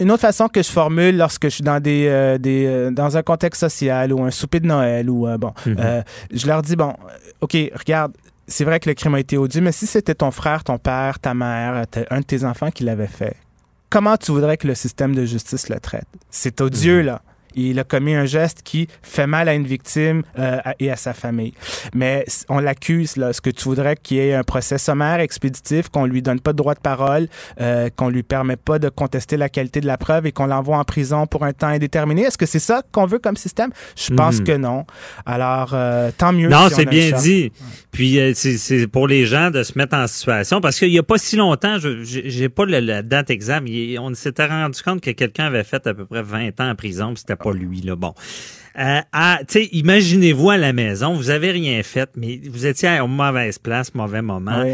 une 0.00 0.10
autre 0.10 0.22
façon 0.22 0.48
que 0.48 0.62
je 0.62 0.68
formule 0.70 1.16
lorsque 1.16 1.44
je 1.44 1.48
suis 1.50 1.64
dans 1.64 1.80
des, 1.80 2.06
euh, 2.08 2.38
des 2.38 2.66
euh, 2.66 2.90
dans 2.90 3.16
un 3.16 3.22
contexte 3.22 3.60
social 3.60 4.12
ou 4.12 4.22
un 4.24 4.30
souper 4.30 4.60
de 4.60 4.66
Noël 4.66 5.08
ou 5.08 5.26
euh, 5.26 5.38
bon, 5.38 5.52
Mhm. 5.66 5.76
euh, 5.78 6.02
je 6.32 6.46
leur 6.46 6.62
dis 6.62 6.76
bon, 6.76 6.92
ok, 7.40 7.56
regarde, 7.74 8.12
c'est 8.48 8.64
vrai 8.64 8.80
que 8.80 8.88
le 8.88 8.94
crime 8.94 9.14
a 9.14 9.20
été 9.20 9.36
odieux, 9.36 9.60
mais 9.60 9.72
si 9.72 9.86
c'était 9.86 10.14
ton 10.14 10.30
frère, 10.30 10.64
ton 10.64 10.78
père, 10.78 11.18
ta 11.18 11.34
mère, 11.34 11.84
un 12.10 12.20
de 12.20 12.24
tes 12.24 12.44
enfants 12.44 12.70
qui 12.70 12.84
l'avait 12.84 13.06
fait, 13.06 13.36
comment 13.90 14.16
tu 14.16 14.32
voudrais 14.32 14.56
que 14.56 14.66
le 14.66 14.74
système 14.74 15.14
de 15.14 15.24
justice 15.24 15.68
le 15.68 15.80
traite? 15.80 16.06
C'est 16.30 16.60
odieux 16.60 17.02
là. 17.02 17.22
Il 17.56 17.78
a 17.78 17.84
commis 17.84 18.14
un 18.14 18.26
geste 18.26 18.60
qui 18.62 18.86
fait 19.02 19.26
mal 19.26 19.48
à 19.48 19.54
une 19.54 19.66
victime 19.66 20.22
euh, 20.38 20.58
et 20.78 20.90
à 20.90 20.96
sa 20.96 21.14
famille. 21.14 21.54
Mais 21.94 22.24
on 22.48 22.58
l'accuse, 22.60 23.16
là. 23.16 23.32
Ce 23.32 23.40
que 23.40 23.50
tu 23.50 23.64
voudrais 23.64 23.96
qu'il 23.96 24.18
y 24.18 24.20
ait 24.20 24.34
un 24.34 24.42
procès 24.44 24.78
sommaire, 24.78 25.20
expéditif, 25.20 25.88
qu'on 25.88 26.04
lui 26.06 26.22
donne 26.22 26.40
pas 26.40 26.52
de 26.52 26.58
droit 26.58 26.74
de 26.74 26.80
parole, 26.80 27.28
euh, 27.60 27.88
qu'on 27.96 28.08
lui 28.10 28.22
permet 28.22 28.56
pas 28.56 28.78
de 28.78 28.88
contester 28.88 29.36
la 29.36 29.48
qualité 29.48 29.80
de 29.80 29.86
la 29.86 29.96
preuve 29.98 30.26
et 30.26 30.32
qu'on 30.32 30.46
l'envoie 30.46 30.76
en 30.78 30.84
prison 30.84 31.26
pour 31.26 31.44
un 31.44 31.52
temps 31.52 31.68
indéterminé. 31.68 32.22
Est-ce 32.22 32.38
que 32.38 32.46
c'est 32.46 32.58
ça 32.58 32.82
qu'on 32.92 33.06
veut 33.06 33.18
comme 33.18 33.36
système? 33.36 33.70
Je 33.96 34.12
pense 34.14 34.38
Mhm. 34.40 34.44
que 34.44 34.52
non. 34.56 34.84
Alors, 35.24 35.70
euh, 35.72 36.10
tant 36.16 36.32
mieux. 36.32 36.48
Non, 36.48 36.68
si 36.68 36.74
c'est 36.76 36.84
bien 36.84 37.10
dit. 37.12 37.52
Puis 37.90 38.18
euh, 38.20 38.32
c'est- 38.34 38.58
c'est 38.58 38.86
pour 38.86 39.08
les 39.08 39.24
gens 39.26 39.50
de 39.50 39.62
se 39.62 39.76
mettre 39.78 39.96
en 39.96 40.06
situation 40.06 40.60
parce 40.60 40.78
qu'il 40.78 40.90
y 40.90 40.98
a 40.98 41.02
pas 41.02 41.18
si 41.18 41.36
longtemps, 41.36 41.78
je 41.78 42.02
j'ai 42.04 42.28
j'ai 42.28 42.48
pas 42.48 42.66
la 42.66 43.02
date 43.02 43.30
exacte, 43.30 43.62
mais 43.68 43.98
on 43.98 44.12
s'était 44.14 44.46
rendu 44.46 44.80
compte 44.82 45.00
que 45.00 45.10
quelqu'un 45.12 45.46
avait 45.46 45.64
fait 45.64 45.86
à 45.86 45.94
peu 45.94 46.04
près 46.04 46.22
20 46.22 46.60
ans 46.60 46.70
en 46.70 46.74
prison, 46.74 47.14
c'était 47.16 47.36
pas 47.36 47.45
lui 47.52 47.80
là. 47.80 47.96
Bon. 47.96 48.14
Euh, 48.78 49.00
imaginez-vous 49.72 50.50
à 50.50 50.58
la 50.58 50.72
maison, 50.74 51.14
vous 51.14 51.30
avez 51.30 51.50
rien 51.50 51.82
fait, 51.82 52.10
mais 52.14 52.40
vous 52.50 52.66
étiez 52.66 52.88
à 52.88 53.00
une 53.02 53.14
mauvaise 53.14 53.58
place, 53.58 53.94
mauvais 53.94 54.20
moment. 54.20 54.64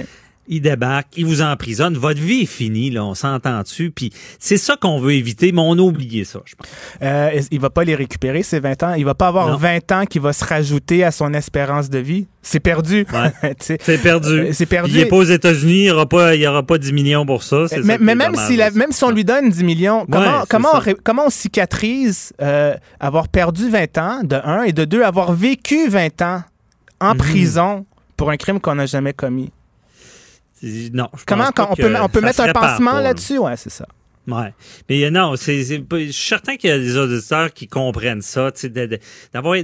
Il 0.48 0.60
débarque, 0.60 1.06
il 1.16 1.24
vous 1.24 1.40
emprisonne, 1.40 1.94
votre 1.96 2.20
vie 2.20 2.40
est 2.42 2.46
finie, 2.46 2.90
là, 2.90 3.04
on 3.04 3.14
s'entend 3.14 3.62
dessus, 3.62 3.92
puis 3.94 4.12
c'est 4.40 4.56
ça 4.56 4.76
qu'on 4.76 4.98
veut 4.98 5.12
éviter, 5.12 5.52
mais 5.52 5.60
on 5.64 5.74
a 5.74 5.80
oublié 5.82 6.24
ça, 6.24 6.40
je 6.44 6.56
pense. 6.56 6.66
Euh, 7.00 7.40
il 7.52 7.60
va 7.60 7.70
pas 7.70 7.84
les 7.84 7.94
récupérer, 7.94 8.42
ces 8.42 8.58
20 8.58 8.82
ans? 8.82 8.94
Il 8.94 9.04
va 9.04 9.14
pas 9.14 9.28
avoir 9.28 9.48
Non. 9.48 9.56
20 9.56 9.92
ans 9.92 10.04
qui 10.04 10.18
va 10.18 10.32
se 10.32 10.44
rajouter 10.44 11.04
à 11.04 11.12
son 11.12 11.32
espérance 11.32 11.88
de 11.90 11.98
vie? 11.98 12.26
C'est 12.42 12.58
perdu. 12.58 13.06
Ouais. 13.12 13.54
C'est 13.60 14.02
perdu. 14.02 14.30
Euh, 14.30 14.50
c'est 14.52 14.66
perdu. 14.66 14.90
Il 14.90 14.98
est 14.98 15.06
pas 15.06 15.14
aux 15.16 15.22
États-unis, 15.22 15.74
il 15.78 15.82
n'y 15.84 15.90
aura 15.92 16.06
pas, 16.06 16.34
il 16.34 16.40
y 16.40 16.46
aura 16.48 16.64
pas 16.64 16.76
10 16.76 16.92
millions 16.92 17.24
pour 17.24 17.44
ça. 17.44 17.66
Mais, 17.84 17.98
même, 17.98 18.34
si 18.34 18.56
la- 18.56 18.72
même 18.72 18.90
si 18.90 19.04
on 19.04 19.10
lui 19.10 19.24
donne 19.24 19.48
10 19.48 19.62
millions, 19.62 20.06
comment, 20.10 20.40
c'est 20.40 20.48
comment, 20.48 20.70
ça. 20.72 20.76
on, 20.76 20.80
ré- 20.80 20.96
comment 21.04 21.26
on 21.26 21.30
cicatrise 21.30 22.32
euh, 22.42 22.74
avoir 22.98 23.28
perdu 23.28 23.70
20 23.70 23.98
ans, 23.98 24.20
de 24.24 24.36
un, 24.44 24.64
et 24.64 24.72
de 24.72 24.84
deux, 24.84 25.02
avoir 25.04 25.32
vécu 25.32 25.88
20 25.88 26.20
ans 26.22 26.42
en 27.00 27.12
Mhm. 27.12 27.16
prison 27.18 27.86
pour 28.16 28.30
un 28.30 28.36
crime 28.36 28.58
qu'on 28.60 28.74
n'a 28.74 28.86
jamais 28.86 29.12
commis? 29.12 29.52
Non. 30.62 31.08
je 31.16 31.24
Comment 31.26 31.50
pense 31.52 31.68
on 31.70 31.74
peut, 31.74 31.94
on 32.00 32.08
peut 32.08 32.20
mettre 32.20 32.40
un 32.40 32.52
pansement 32.52 33.00
là-dessus? 33.00 33.38
Ouais, 33.38 33.56
c'est 33.56 33.70
ça. 33.70 33.86
Ouais. 34.28 34.54
Mais 34.88 35.02
euh, 35.04 35.10
non, 35.10 35.34
c'est, 35.34 35.64
je 35.64 35.82
suis 36.12 36.12
certain 36.28 36.54
qu'il 36.56 36.70
y 36.70 36.72
a 36.72 36.78
des 36.78 36.96
auditeurs 36.96 37.52
qui 37.52 37.66
comprennent 37.66 38.22
ça, 38.22 38.52
d'avoir, 39.32 39.56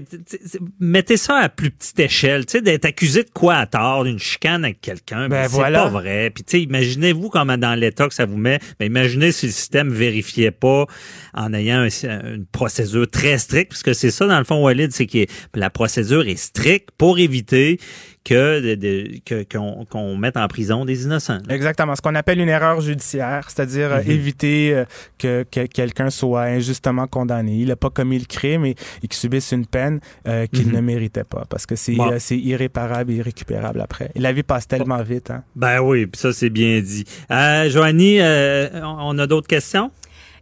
mettez 0.80 1.16
ça 1.16 1.36
à 1.36 1.48
plus 1.48 1.70
petite 1.70 2.00
échelle, 2.00 2.44
tu 2.44 2.52
sais, 2.52 2.60
d'être 2.60 2.84
accusé 2.84 3.22
de 3.22 3.30
quoi 3.32 3.54
à 3.54 3.66
tort, 3.66 4.02
d'une 4.02 4.18
chicane 4.18 4.64
avec 4.64 4.80
quelqu'un, 4.80 5.28
Ben 5.28 5.42
ben, 5.42 5.46
voilà. 5.46 5.78
c'est 5.78 5.84
pas 5.84 5.90
vrai. 6.00 6.30
Puis 6.34 6.42
tu 6.42 6.50
sais, 6.58 6.62
imaginez-vous 6.64 7.28
comment 7.28 7.56
dans 7.56 7.76
l'état 7.78 8.08
que 8.08 8.14
ça 8.14 8.26
vous 8.26 8.36
met, 8.36 8.58
ben 8.80 8.86
imaginez 8.86 9.30
si 9.30 9.46
le 9.46 9.52
système 9.52 9.90
vérifiait 9.92 10.50
pas 10.50 10.86
en 11.34 11.54
ayant 11.54 11.82
un- 11.82 12.34
une 12.34 12.46
procédure 12.50 13.08
très 13.08 13.38
stricte, 13.38 13.70
puisque 13.70 13.94
c'est 13.94 14.10
ça 14.10 14.26
dans 14.26 14.38
le 14.38 14.44
fond, 14.44 14.60
Walid, 14.60 14.90
c'est 14.90 15.06
que 15.06 15.24
la 15.54 15.70
procédure 15.70 16.26
est 16.26 16.34
stricte 16.34 16.88
pour 16.98 17.20
éviter 17.20 17.78
que 18.24 18.60
de- 18.60 18.74
de- 18.74 19.20
que- 19.24 19.44
qu'on 19.90 20.16
mette 20.16 20.36
en 20.36 20.46
prison 20.48 20.84
des 20.84 21.04
innocents. 21.04 21.38
là. 21.48 21.54
Exactement. 21.54 21.94
Ce 21.96 22.02
qu'on 22.02 22.14
appelle 22.14 22.40
une 22.40 22.48
erreur 22.48 22.80
judiciaire, 22.80 23.48
c'est-à-dire 23.48 23.92
euh, 23.92 24.02
Mhm. 24.02 24.10
éviter 24.10 24.74
euh, 24.74 24.84
que, 25.18 25.44
que 25.50 25.66
quelqu'un 25.66 26.10
soit 26.10 26.42
injustement 26.42 27.06
condamné. 27.06 27.56
Il 27.56 27.68
n'a 27.68 27.76
pas 27.76 27.90
commis 27.90 28.18
le 28.18 28.26
crime 28.26 28.64
et, 28.66 28.70
et 29.02 29.08
qu'il 29.08 29.14
subisse 29.14 29.52
une 29.52 29.66
peine 29.66 30.00
euh, 30.26 30.46
qu'il 30.46 30.66
Mhm. 30.68 30.74
ne 30.74 30.80
méritait 30.80 31.24
pas 31.24 31.44
parce 31.48 31.64
que 31.64 31.76
c'est 31.76 31.94
Bon. 31.94 32.10
euh, 32.12 32.18
irréparable 32.34 33.12
et 33.12 33.16
irrécupérable 33.16 33.80
après. 33.80 34.10
Et 34.14 34.20
la 34.20 34.32
vie 34.32 34.42
passe 34.42 34.68
tellement 34.68 35.02
vite. 35.02 35.30
Hein? 35.30 35.42
Ben 35.56 35.80
oui, 35.80 36.06
puis 36.06 36.20
ça 36.20 36.32
c'est 36.32 36.50
bien 36.50 36.80
dit. 36.80 37.04
Euh, 37.30 37.70
Joanie, 37.70 38.20
euh, 38.20 38.68
on 38.82 39.18
a 39.18 39.26
d'autres 39.26 39.48
questions? 39.48 39.90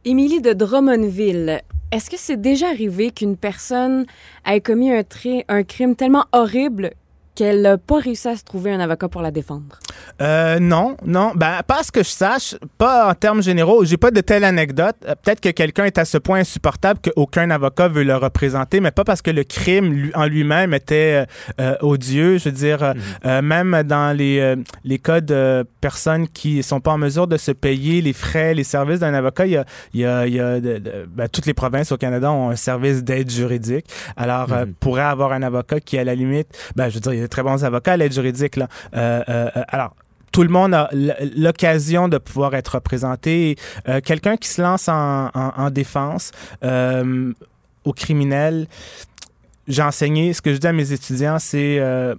Émilie 0.04 0.40
de 0.40 0.52
Drummondville, 0.52 1.60
est-ce 1.92 2.10
que 2.10 2.16
c'est 2.18 2.40
déjà 2.40 2.68
arrivé 2.68 3.10
qu'une 3.10 3.36
personne 3.36 4.06
ait 4.46 4.60
commis 4.60 4.92
un, 4.92 5.02
un 5.48 5.62
crime 5.62 5.96
tellement 5.96 6.24
horrible 6.32 6.90
qu'elle 7.36 7.62
n'a 7.62 7.78
pas 7.78 7.98
réussi 8.00 8.26
à 8.28 8.36
se 8.36 8.42
trouver 8.42 8.72
un 8.72 8.80
avocat 8.80 9.08
pour 9.08 9.22
la 9.22 9.30
défendre? 9.30 9.78
Euh, 10.20 10.58
non, 10.58 10.96
non. 11.04 11.32
Ben, 11.36 11.60
pas 11.66 11.80
à 11.80 11.82
ce 11.84 11.92
que 11.92 12.02
je 12.02 12.08
sache, 12.08 12.56
pas 12.78 13.08
en 13.10 13.14
termes 13.14 13.42
généraux. 13.42 13.84
J'ai 13.84 13.96
pas 13.98 14.10
de 14.10 14.20
telle 14.20 14.42
anecdote. 14.44 14.96
Euh, 15.06 15.14
Peut-être 15.22 15.40
que 15.40 15.50
quelqu'un 15.50 15.84
est 15.84 15.98
à 15.98 16.04
ce 16.04 16.18
point 16.18 16.40
insupportable 16.40 17.00
qu'aucun 17.00 17.50
avocat 17.50 17.88
veut 17.88 18.02
le 18.02 18.16
représenter, 18.16 18.80
mais 18.80 18.90
pas 18.90 19.04
parce 19.04 19.22
que 19.22 19.30
le 19.30 19.44
crime 19.44 19.92
lui- 19.92 20.10
en 20.14 20.26
lui-même 20.26 20.72
était 20.74 21.26
euh, 21.60 21.74
odieux. 21.82 22.38
Je 22.38 22.44
veux 22.48 22.52
dire, 22.54 22.94
euh, 23.24 23.42
même 23.42 23.82
dans 23.84 24.16
les, 24.16 24.40
euh, 24.40 24.56
les 24.84 24.98
cas 24.98 25.20
de 25.20 25.64
personnes 25.80 26.26
qui 26.28 26.62
sont 26.62 26.80
pas 26.80 26.92
en 26.92 26.98
mesure 26.98 27.26
de 27.26 27.36
se 27.36 27.52
payer 27.52 28.00
les 28.00 28.12
frais, 28.14 28.54
les 28.54 28.64
services 28.64 29.00
d'un 29.00 29.14
avocat, 29.14 29.46
il 29.46 29.52
y 29.52 29.56
a, 29.58 29.64
il 29.92 30.00
y 30.00 30.06
a, 30.06 30.26
il 30.26 30.34
y 30.34 30.40
a 30.40 30.60
de- 30.60 30.78
de- 30.78 31.06
ben, 31.08 31.28
toutes 31.28 31.46
les 31.46 31.54
provinces 31.54 31.92
au 31.92 31.96
Canada 31.98 32.30
ont 32.32 32.50
un 32.50 32.56
service 32.56 33.04
d'aide 33.04 33.30
juridique. 33.30 33.86
Alors, 34.16 34.52
euh, 34.52 34.64
Mhm. 34.66 34.72
pourrait 34.80 35.02
avoir 35.02 35.32
un 35.32 35.42
avocat 35.42 35.80
qui, 35.80 35.98
à 35.98 36.04
la 36.04 36.14
limite, 36.14 36.48
ben, 36.76 36.88
je 36.88 36.94
veux 36.94 37.00
dire, 37.00 37.25
très 37.28 37.42
bons 37.42 37.64
avocats 37.64 37.96
l'aide 37.96 38.12
juridique. 38.12 38.58
Euh, 38.58 38.66
euh, 38.94 39.22
euh, 39.56 39.62
alors, 39.68 39.94
tout 40.32 40.42
le 40.42 40.48
monde 40.50 40.74
a 40.74 40.90
l'occasion 41.36 42.08
de 42.08 42.18
pouvoir 42.18 42.54
être 42.54 42.74
représenté. 42.74 43.56
Quelqu'un 44.04 44.36
qui 44.36 44.48
se 44.48 44.60
lance 44.60 44.88
en, 44.88 45.28
en- 45.34 45.52
en 45.56 45.70
défense 45.70 46.30
euh, 46.62 47.32
au 47.84 47.92
criminel, 47.94 48.66
j'ai 49.66 49.82
enseigné, 49.82 50.32
ce 50.34 50.42
que 50.42 50.52
je 50.52 50.58
dis 50.58 50.66
à 50.66 50.72
mes 50.74 50.92
étudiants, 50.92 51.38
c'est 51.38 51.78
euh, 51.78 52.14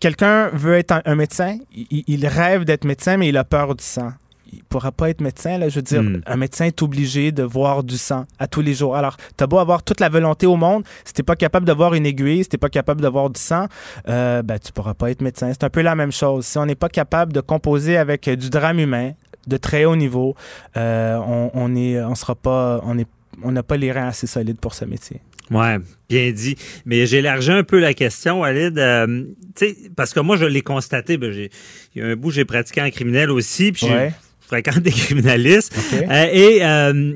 quelqu'un 0.00 0.48
veut 0.48 0.74
être 0.76 1.00
un, 1.04 1.14
médecin, 1.14 1.58
il 1.72 2.26
rêve 2.26 2.64
d'être 2.64 2.84
médecin, 2.84 3.16
mais 3.16 3.28
il 3.28 3.36
a 3.36 3.44
peur 3.44 3.74
du 3.74 3.84
sang. 3.84 4.12
Il 4.52 4.62
pourra 4.64 4.92
pas 4.92 5.08
être 5.10 5.20
médecin, 5.20 5.58
là. 5.58 5.68
Je 5.68 5.76
veux 5.76 5.82
dire, 5.82 6.02
Mm. 6.02 6.22
un 6.26 6.36
médecin 6.36 6.66
est 6.66 6.82
obligé 6.82 7.32
de 7.32 7.42
voir 7.42 7.82
du 7.84 7.96
sang 7.96 8.26
à 8.38 8.46
tous 8.46 8.60
les 8.60 8.74
jours. 8.74 8.96
Alors, 8.96 9.16
t'as 9.36 9.46
beau 9.46 9.58
avoir 9.58 9.82
toute 9.82 10.00
la 10.00 10.08
volonté 10.08 10.46
au 10.46 10.56
monde, 10.56 10.84
si 11.04 11.12
t'es 11.14 11.22
pas 11.22 11.36
capable 11.36 11.66
de 11.66 11.72
voir 11.72 11.94
une 11.94 12.06
aiguille, 12.06 12.42
si 12.44 12.48
t'es 12.50 12.58
pas 12.58 12.68
capable 12.68 13.00
de 13.00 13.08
voir 13.08 13.30
du 13.30 13.40
sang, 13.40 13.66
euh, 14.08 14.42
ben, 14.42 14.58
tu 14.58 14.72
pourras 14.72 14.94
pas 14.94 15.10
être 15.10 15.22
médecin. 15.22 15.48
C'est 15.52 15.64
un 15.64 15.70
peu 15.70 15.80
la 15.82 15.94
même 15.94 16.12
chose. 16.12 16.44
Si 16.46 16.58
on 16.58 16.66
n'est 16.66 16.74
pas 16.74 16.88
capable 16.88 17.32
de 17.32 17.40
composer 17.40 17.96
avec 17.96 18.28
euh, 18.28 18.36
du 18.36 18.50
drame 18.50 18.78
humain 18.78 19.12
de 19.46 19.56
très 19.56 19.84
haut 19.84 19.96
niveau, 19.96 20.34
euh, 20.76 21.16
on, 21.26 21.50
on 21.54 21.74
est, 21.74 22.00
on 22.02 22.14
sera 22.14 22.34
pas, 22.34 22.80
on 22.84 22.98
est, 22.98 23.08
on 23.42 23.52
n'a 23.52 23.62
pas 23.62 23.76
les 23.76 23.90
reins 23.90 24.08
assez 24.08 24.26
solides 24.26 24.58
pour 24.60 24.74
ce 24.74 24.84
métier. 24.84 25.20
Ouais, 25.50 25.76
bien 26.08 26.30
dit. 26.30 26.56
Mais 26.86 27.04
j'ai 27.06 27.18
élargi 27.18 27.50
un 27.50 27.62
peu 27.64 27.78
la 27.80 27.92
question, 27.92 28.40
Walid. 28.40 28.78
Euh, 28.78 29.24
tu 29.54 29.66
sais, 29.66 29.76
parce 29.96 30.14
que 30.14 30.20
moi, 30.20 30.36
je 30.36 30.44
l'ai 30.46 30.62
constaté. 30.62 31.18
Ben, 31.18 31.30
j'ai, 31.32 31.50
il 31.94 32.02
y 32.02 32.04
a 32.04 32.08
un 32.08 32.16
bout, 32.16 32.30
j'ai 32.30 32.44
pratiqué 32.44 32.80
en 32.80 32.88
criminel 32.90 33.30
aussi, 33.30 33.72
puis 33.72 33.86
Ouais. 33.86 34.12
Fréquente 34.52 34.80
des 34.80 34.90
criminalistes. 35.02 35.74
OK. 35.76 36.02
Euh, 36.10 36.26
et 36.32 36.64
euh, 36.64 37.14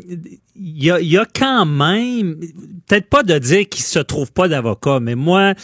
il 0.57 0.85
y, 0.85 0.91
a, 0.91 1.01
il 1.01 1.09
y 1.09 1.19
a 1.19 1.27
quand 1.27 1.67
même, 1.67 2.37
peut-être 2.87 3.09
pas 3.09 3.23
de 3.23 3.39
dire 3.39 3.69
qu'il 3.69 3.85
se 3.85 3.99
trouve 3.99 4.33
pas 4.33 4.49
d'avocat, 4.49 5.01
mais 5.01 5.15
moi, 5.15 5.55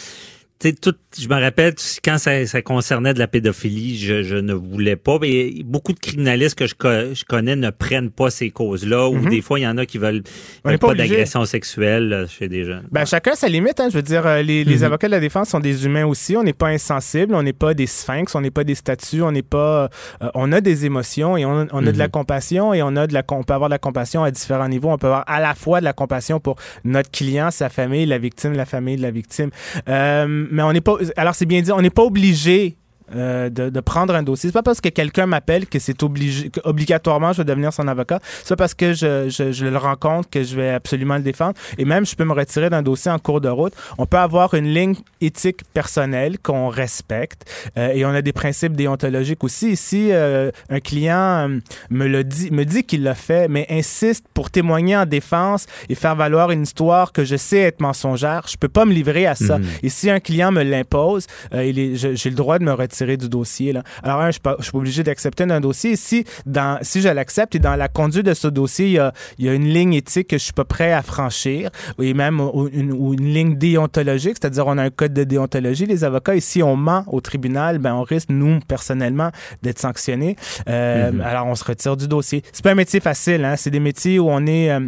tout, 0.59 0.95
je 1.19 1.27
me 1.27 1.39
rappelle 1.39 1.73
quand 2.03 2.17
ça, 2.17 2.45
ça, 2.45 2.61
concernait 2.61 3.13
de 3.13 3.19
la 3.19 3.27
pédophilie, 3.27 3.97
je, 3.97 4.23
je, 4.23 4.35
ne 4.35 4.53
voulais 4.53 4.95
pas. 4.95 5.17
Mais 5.21 5.51
beaucoup 5.65 5.93
de 5.93 5.99
criminalistes 5.99 6.55
que 6.57 6.67
je, 6.67 6.73
je 7.13 7.23
connais 7.25 7.55
ne 7.55 7.69
prennent 7.69 8.09
pas 8.11 8.29
ces 8.29 8.49
causes-là. 8.49 9.07
Ou 9.09 9.15
Mhm. 9.15 9.29
des 9.29 9.41
fois, 9.41 9.59
il 9.59 9.63
y 9.63 9.67
en 9.67 9.77
a 9.77 9.85
qui 9.85 9.97
veulent, 9.97 10.23
veulent 10.65 10.79
pas 10.79 10.93
d'agression 10.95 11.45
sexuelle 11.45 12.11
euh, 12.13 12.27
chez 12.27 12.47
des 12.47 12.63
jeunes. 12.65 12.87
Ben, 12.91 13.05
chacun 13.05 13.35
sa 13.35 13.47
limite. 13.47 13.79
Hein, 13.79 13.89
je 13.89 13.95
veux 13.95 14.01
dire, 14.03 14.25
euh, 14.25 14.41
les, 14.41 14.63
les 14.63 14.77
Mhm. 14.77 14.83
avocats 14.83 15.07
de 15.07 15.11
la 15.11 15.19
défense 15.19 15.49
sont 15.49 15.59
des 15.59 15.85
humains 15.85 16.05
aussi. 16.05 16.35
On 16.37 16.43
n'est 16.43 16.53
pas 16.53 16.67
insensibles, 16.67 17.35
on 17.35 17.43
n'est 17.43 17.53
pas 17.53 17.73
des 17.73 17.87
sphinx, 17.87 18.33
on 18.35 18.41
n'est 18.41 18.51
pas 18.51 18.63
des 18.63 18.75
statues, 18.75 19.21
on 19.21 19.31
n'est 19.31 19.41
pas. 19.43 19.89
euh, 20.21 20.29
on 20.35 20.51
a 20.51 20.61
des 20.61 20.85
émotions 20.85 21.37
et 21.37 21.45
on, 21.45 21.67
on 21.71 21.85
a 21.87 21.91
de 21.91 21.97
la 21.97 22.05
Mhm. 22.05 22.11
compassion 22.11 22.73
et 22.73 22.81
on 22.81 22.95
a 22.95 23.07
de 23.07 23.13
la, 23.13 23.23
on 23.31 23.43
peut 23.43 23.53
avoir 23.53 23.69
de 23.69 23.73
la 23.73 23.79
compassion 23.79 24.23
à 24.23 24.31
différents 24.31 24.67
niveaux. 24.67 24.89
On 24.89 24.97
peut 24.97 25.07
avoir 25.07 25.23
à 25.27 25.39
la 25.39 25.53
fois 25.55 25.79
de 25.79 25.85
la 25.85 25.93
compassion 25.93 26.39
pour 26.39 26.55
notre 26.83 27.11
client, 27.11 27.51
sa 27.51 27.69
famille, 27.69 28.05
la 28.05 28.17
victime, 28.17 28.53
la 28.53 28.65
famille 28.65 28.97
de 28.97 29.01
la 29.01 29.11
victime. 29.11 29.49
Euh, 29.89 30.25
mais 30.51 30.61
on 30.63 30.71
n'est 30.73 30.81
pas. 30.81 30.97
Alors 31.17 31.35
c'est 31.35 31.45
bien 31.45 31.61
dit, 31.61 31.71
on 31.71 31.81
n'est 31.81 31.89
pas 31.89 32.03
obligé. 32.03 32.77
Euh, 33.15 33.49
de, 33.49 33.69
de 33.69 33.79
prendre 33.79 34.15
un 34.15 34.23
dossier. 34.23 34.49
C'est 34.49 34.53
pas 34.53 34.63
parce 34.63 34.81
que 34.81 34.89
quelqu'un 34.89 35.25
m'appelle 35.25 35.67
que 35.67 35.79
c'est 35.79 36.01
obligé, 36.03 36.49
que 36.49 36.59
obligatoirement 36.63 37.33
je 37.33 37.39
vais 37.39 37.45
devenir 37.45 37.73
son 37.73 37.87
avocat. 37.87 38.19
C'est 38.43 38.49
pas 38.49 38.63
parce 38.63 38.73
que 38.73 38.93
je, 38.93 39.29
je, 39.29 39.51
je 39.51 39.65
le 39.65 39.77
rencontre 39.77 40.29
que 40.29 40.43
je 40.43 40.55
vais 40.55 40.69
absolument 40.69 41.17
le 41.17 41.23
défendre. 41.23 41.53
Et 41.77 41.85
même, 41.85 42.05
je 42.05 42.15
peux 42.15 42.23
me 42.25 42.33
retirer 42.33 42.69
d'un 42.69 42.81
dossier 42.81 43.11
en 43.11 43.19
cours 43.19 43.41
de 43.41 43.49
route. 43.49 43.73
On 43.97 44.05
peut 44.05 44.17
avoir 44.17 44.53
une 44.53 44.67
ligne 44.73 44.95
éthique 45.21 45.61
personnelle 45.73 46.39
qu'on 46.39 46.69
respecte 46.69 47.43
euh, 47.77 47.89
et 47.93 48.05
on 48.05 48.09
a 48.09 48.21
des 48.21 48.31
principes 48.33 48.73
déontologiques 48.75 49.43
aussi. 49.43 49.75
Si 49.75 50.11
euh, 50.11 50.51
un 50.69 50.79
client 50.79 51.49
me 51.89 52.07
le 52.07 52.23
dit, 52.23 52.51
me 52.51 52.63
dit 52.63 52.83
qu'il 52.83 53.03
l'a 53.03 53.15
fait, 53.15 53.47
mais 53.49 53.65
insiste 53.69 54.25
pour 54.33 54.49
témoigner 54.49 54.95
en 54.95 55.05
défense 55.05 55.65
et 55.89 55.95
faire 55.95 56.15
valoir 56.15 56.51
une 56.51 56.63
histoire 56.63 57.11
que 57.11 57.23
je 57.25 57.35
sais 57.35 57.59
être 57.59 57.81
mensongère, 57.81 58.45
je 58.47 58.55
peux 58.57 58.69
pas 58.69 58.85
me 58.85 58.93
livrer 58.93 59.25
à 59.25 59.35
ça. 59.35 59.57
Mhm. 59.59 59.65
Et 59.83 59.89
si 59.89 60.09
un 60.09 60.19
client 60.19 60.51
me 60.51 60.63
l'impose, 60.63 61.27
il 61.53 61.77
est- 61.79 61.95
je- 61.95 62.15
j'ai 62.15 62.29
le 62.29 62.35
droit 62.35 62.59
de 62.59 62.63
me 62.63 62.71
retirer 62.71 62.92
du 63.01 63.29
dossier. 63.29 63.73
Là. 63.73 63.83
Alors, 64.03 64.21
un, 64.21 64.31
je 64.31 64.39
je 64.59 64.63
suis 64.63 64.71
pas 64.71 64.77
obligé 64.77 65.03
d'accepter 65.03 65.45
d'un 65.45 65.59
dossier. 65.61 65.95
Si, 65.95 66.25
dans, 66.45 66.77
si 66.81 67.01
je 67.01 67.09
l'accepte 67.09 67.55
et 67.55 67.59
dans 67.59 67.75
la 67.75 67.87
conduite 67.87 68.25
de 68.25 68.33
ce 68.33 68.47
dossier, 68.47 68.85
il 68.87 68.91
y 68.93 68.99
a, 68.99 69.13
il 69.37 69.45
y 69.45 69.49
a 69.49 69.53
une 69.53 69.67
ligne 69.67 69.93
éthique 69.93 70.27
que 70.29 70.37
je 70.37 70.43
suis 70.43 70.53
pas 70.53 70.65
prêt 70.65 70.91
à 70.93 71.01
franchir, 71.01 71.69
et 71.99 72.13
même 72.13 72.39
ou 72.39 72.67
une, 72.71 72.91
ou 72.91 73.13
une 73.13 73.33
ligne 73.33 73.55
déontologique, 73.57 74.35
c'est-à-dire 74.39 74.67
on 74.67 74.77
a 74.77 74.83
un 74.83 74.89
code 74.89 75.13
de 75.13 75.23
déontologie, 75.23 75.85
les 75.85 76.03
avocats, 76.03 76.35
et 76.35 76.39
si 76.39 76.61
on 76.63 76.75
ment 76.75 77.03
au 77.07 77.21
tribunal, 77.21 77.77
ben 77.79 77.93
on 77.93 78.03
risque, 78.03 78.29
nous, 78.29 78.59
personnellement, 78.67 79.31
d'être 79.61 79.79
sanctionnés. 79.79 80.35
Euh, 80.69 81.11
Mhm. 81.11 81.21
Alors, 81.21 81.47
on 81.47 81.55
se 81.55 81.63
retire 81.63 81.97
du 81.97 82.07
dossier. 82.07 82.43
C'est 82.51 82.63
pas 82.63 82.71
un 82.71 82.75
métier 82.75 82.99
facile, 82.99 83.43
hein? 83.45 83.55
c'est 83.55 83.69
des 83.71 83.79
métiers 83.79 84.19
où 84.19 84.29
on 84.29 84.45
est 84.45 84.71
euh, 84.71 84.79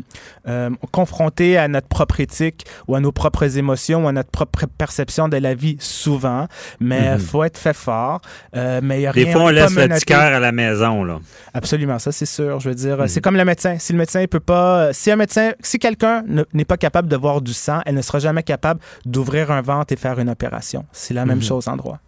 euh, 0.47 0.69
confronté 0.91 1.57
à 1.57 1.67
notre 1.67 1.87
propre 1.87 2.19
éthique 2.19 2.65
ou 2.87 2.95
à 2.95 2.99
nos 2.99 3.11
propres 3.11 3.57
émotions 3.57 4.05
ou 4.05 4.07
à 4.07 4.11
notre 4.11 4.29
propre 4.29 4.65
perception 4.77 5.27
de 5.27 5.37
la 5.37 5.53
vie 5.53 5.77
souvent, 5.79 6.47
mais 6.79 7.13
Mhm. 7.15 7.19
faut 7.19 7.43
être 7.43 7.57
fait 7.57 7.73
fort. 7.75 7.94
Euh, 8.55 8.79
mais 8.83 8.99
il 8.99 9.03
y 9.03 9.07
a 9.07 9.11
Des 9.13 9.31
fois, 9.31 9.43
on 9.43 9.49
laisse 9.49 9.75
le 9.75 9.87
petit 9.87 10.05
cœur 10.05 10.21
à 10.33 10.39
la 10.39 10.51
maison. 10.51 11.03
Là. 11.03 11.19
Absolument, 11.53 11.99
ça 11.99 12.11
c'est 12.11 12.25
sûr. 12.25 12.59
Je 12.59 12.69
veux 12.69 12.75
dire, 12.75 12.97
Mhm. 12.99 13.07
c'est 13.07 13.21
comme 13.21 13.37
le 13.37 13.45
médecin. 13.45 13.77
Si 13.79 13.93
le 13.93 13.97
médecin 13.99 14.25
peut 14.29 14.39
pas, 14.39 14.91
si 14.93 15.11
un 15.11 15.15
médecin, 15.15 15.51
si 15.61 15.79
quelqu'un 15.79 16.23
ne- 16.27 16.43
n'est 16.53 16.65
pas 16.65 16.77
capable 16.77 17.07
de 17.07 17.15
voir 17.15 17.41
du 17.41 17.53
sang, 17.53 17.79
elle 17.85 17.95
ne 17.95 18.01
sera 18.01 18.19
jamais 18.19 18.43
capable 18.43 18.79
d'ouvrir 19.05 19.51
un 19.51 19.61
ventre 19.61 19.93
et 19.93 19.95
faire 19.97 20.19
une 20.19 20.29
opération. 20.29 20.85
C'est 20.91 21.13
la 21.13 21.25
même 21.25 21.37
Mhm. 21.37 21.43
chose 21.43 21.67
en 21.67 21.75
droit. 21.77 21.99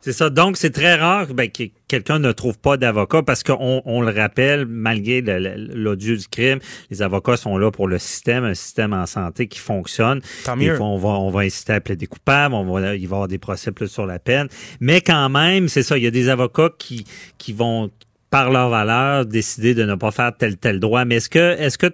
C'est 0.00 0.12
ça. 0.12 0.30
Donc, 0.30 0.56
c'est 0.56 0.70
très 0.70 0.94
rare 0.94 1.26
ben, 1.34 1.50
que 1.50 1.64
quelqu'un 1.88 2.18
ne 2.18 2.32
trouve 2.32 2.58
pas 2.58 2.76
d'avocat 2.76 3.22
parce 3.22 3.42
qu'on 3.42 3.82
on 3.84 4.00
le 4.00 4.10
rappelle, 4.10 4.64
malgré 4.66 5.20
l'odieux 5.20 6.16
du 6.16 6.26
crime, 6.26 6.58
les 6.90 7.02
avocats 7.02 7.36
sont 7.36 7.58
là 7.58 7.70
pour 7.70 7.86
le 7.86 7.98
système, 7.98 8.44
un 8.44 8.54
système 8.54 8.92
en 8.92 9.06
santé 9.06 9.46
qui 9.46 9.58
fonctionne. 9.58 10.20
Tant 10.44 10.56
mieux. 10.56 10.76
fois, 10.76 10.86
on 10.86 10.98
va, 10.98 11.10
on 11.10 11.30
va 11.30 11.40
inciter 11.40 11.74
à 11.74 11.80
plaider 11.80 12.06
coupable, 12.06 12.54
on 12.54 12.64
va, 12.64 12.80
il 12.80 12.86
va 12.86 12.96
y 12.96 13.04
avoir 13.04 13.28
des 13.28 13.38
procès 13.38 13.72
plus 13.72 13.88
sur 13.88 14.06
la 14.06 14.18
peine. 14.18 14.48
Mais 14.80 15.00
quand 15.00 15.28
même, 15.28 15.68
c'est 15.68 15.82
ça, 15.82 15.98
il 15.98 16.04
y 16.04 16.06
a 16.06 16.10
des 16.10 16.28
avocats 16.28 16.70
qui, 16.78 17.04
qui 17.36 17.52
vont, 17.52 17.90
par 18.30 18.50
leur 18.50 18.70
valeur, 18.70 19.26
décider 19.26 19.74
de 19.74 19.84
ne 19.84 19.96
pas 19.96 20.12
faire 20.12 20.32
tel 20.36 20.56
tel 20.56 20.80
droit. 20.80 21.04
Mais 21.04 21.16
est-ce 21.16 21.28
que, 21.28 21.56
est-ce 21.58 21.76
que 21.76 21.92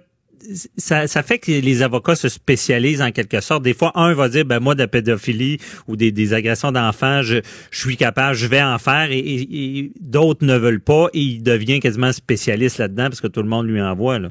ça, 0.77 1.07
fait 1.23 1.39
que 1.39 1.51
les 1.51 1.81
avocats 1.81 2.15
se 2.15 2.29
spécialisent 2.29 3.01
en 3.01 3.11
quelque 3.11 3.41
sorte. 3.41 3.63
Des 3.63 3.73
fois, 3.73 3.91
un 3.95 4.13
va 4.13 4.29
dire, 4.29 4.45
ben 4.45 4.59
moi, 4.59 4.75
de 4.75 4.79
la 4.79 4.87
pédophilie 4.87 5.59
ou 5.87 5.95
des, 5.95 6.33
agressions 6.33 6.71
d'enfants, 6.71 7.21
je, 7.21 7.37
suis 7.71 7.97
capable, 7.97 8.35
je 8.35 8.47
vais 8.47 8.61
en 8.61 8.77
faire, 8.77 9.11
et, 9.11 9.17
et- 9.19 9.77
et 9.79 9.91
d'autres 9.99 10.45
ne 10.45 10.57
veulent 10.57 10.81
pas, 10.81 11.07
et 11.13 11.19
il 11.19 11.43
devient 11.43 11.79
quasiment 11.79 12.11
spécialiste 12.11 12.77
là-dedans 12.77 13.05
parce 13.05 13.21
que 13.21 13.27
tout 13.27 13.41
le 13.41 13.49
monde 13.49 13.67
lui 13.67 13.81
envoie. 13.81 14.19
Là. 14.19 14.29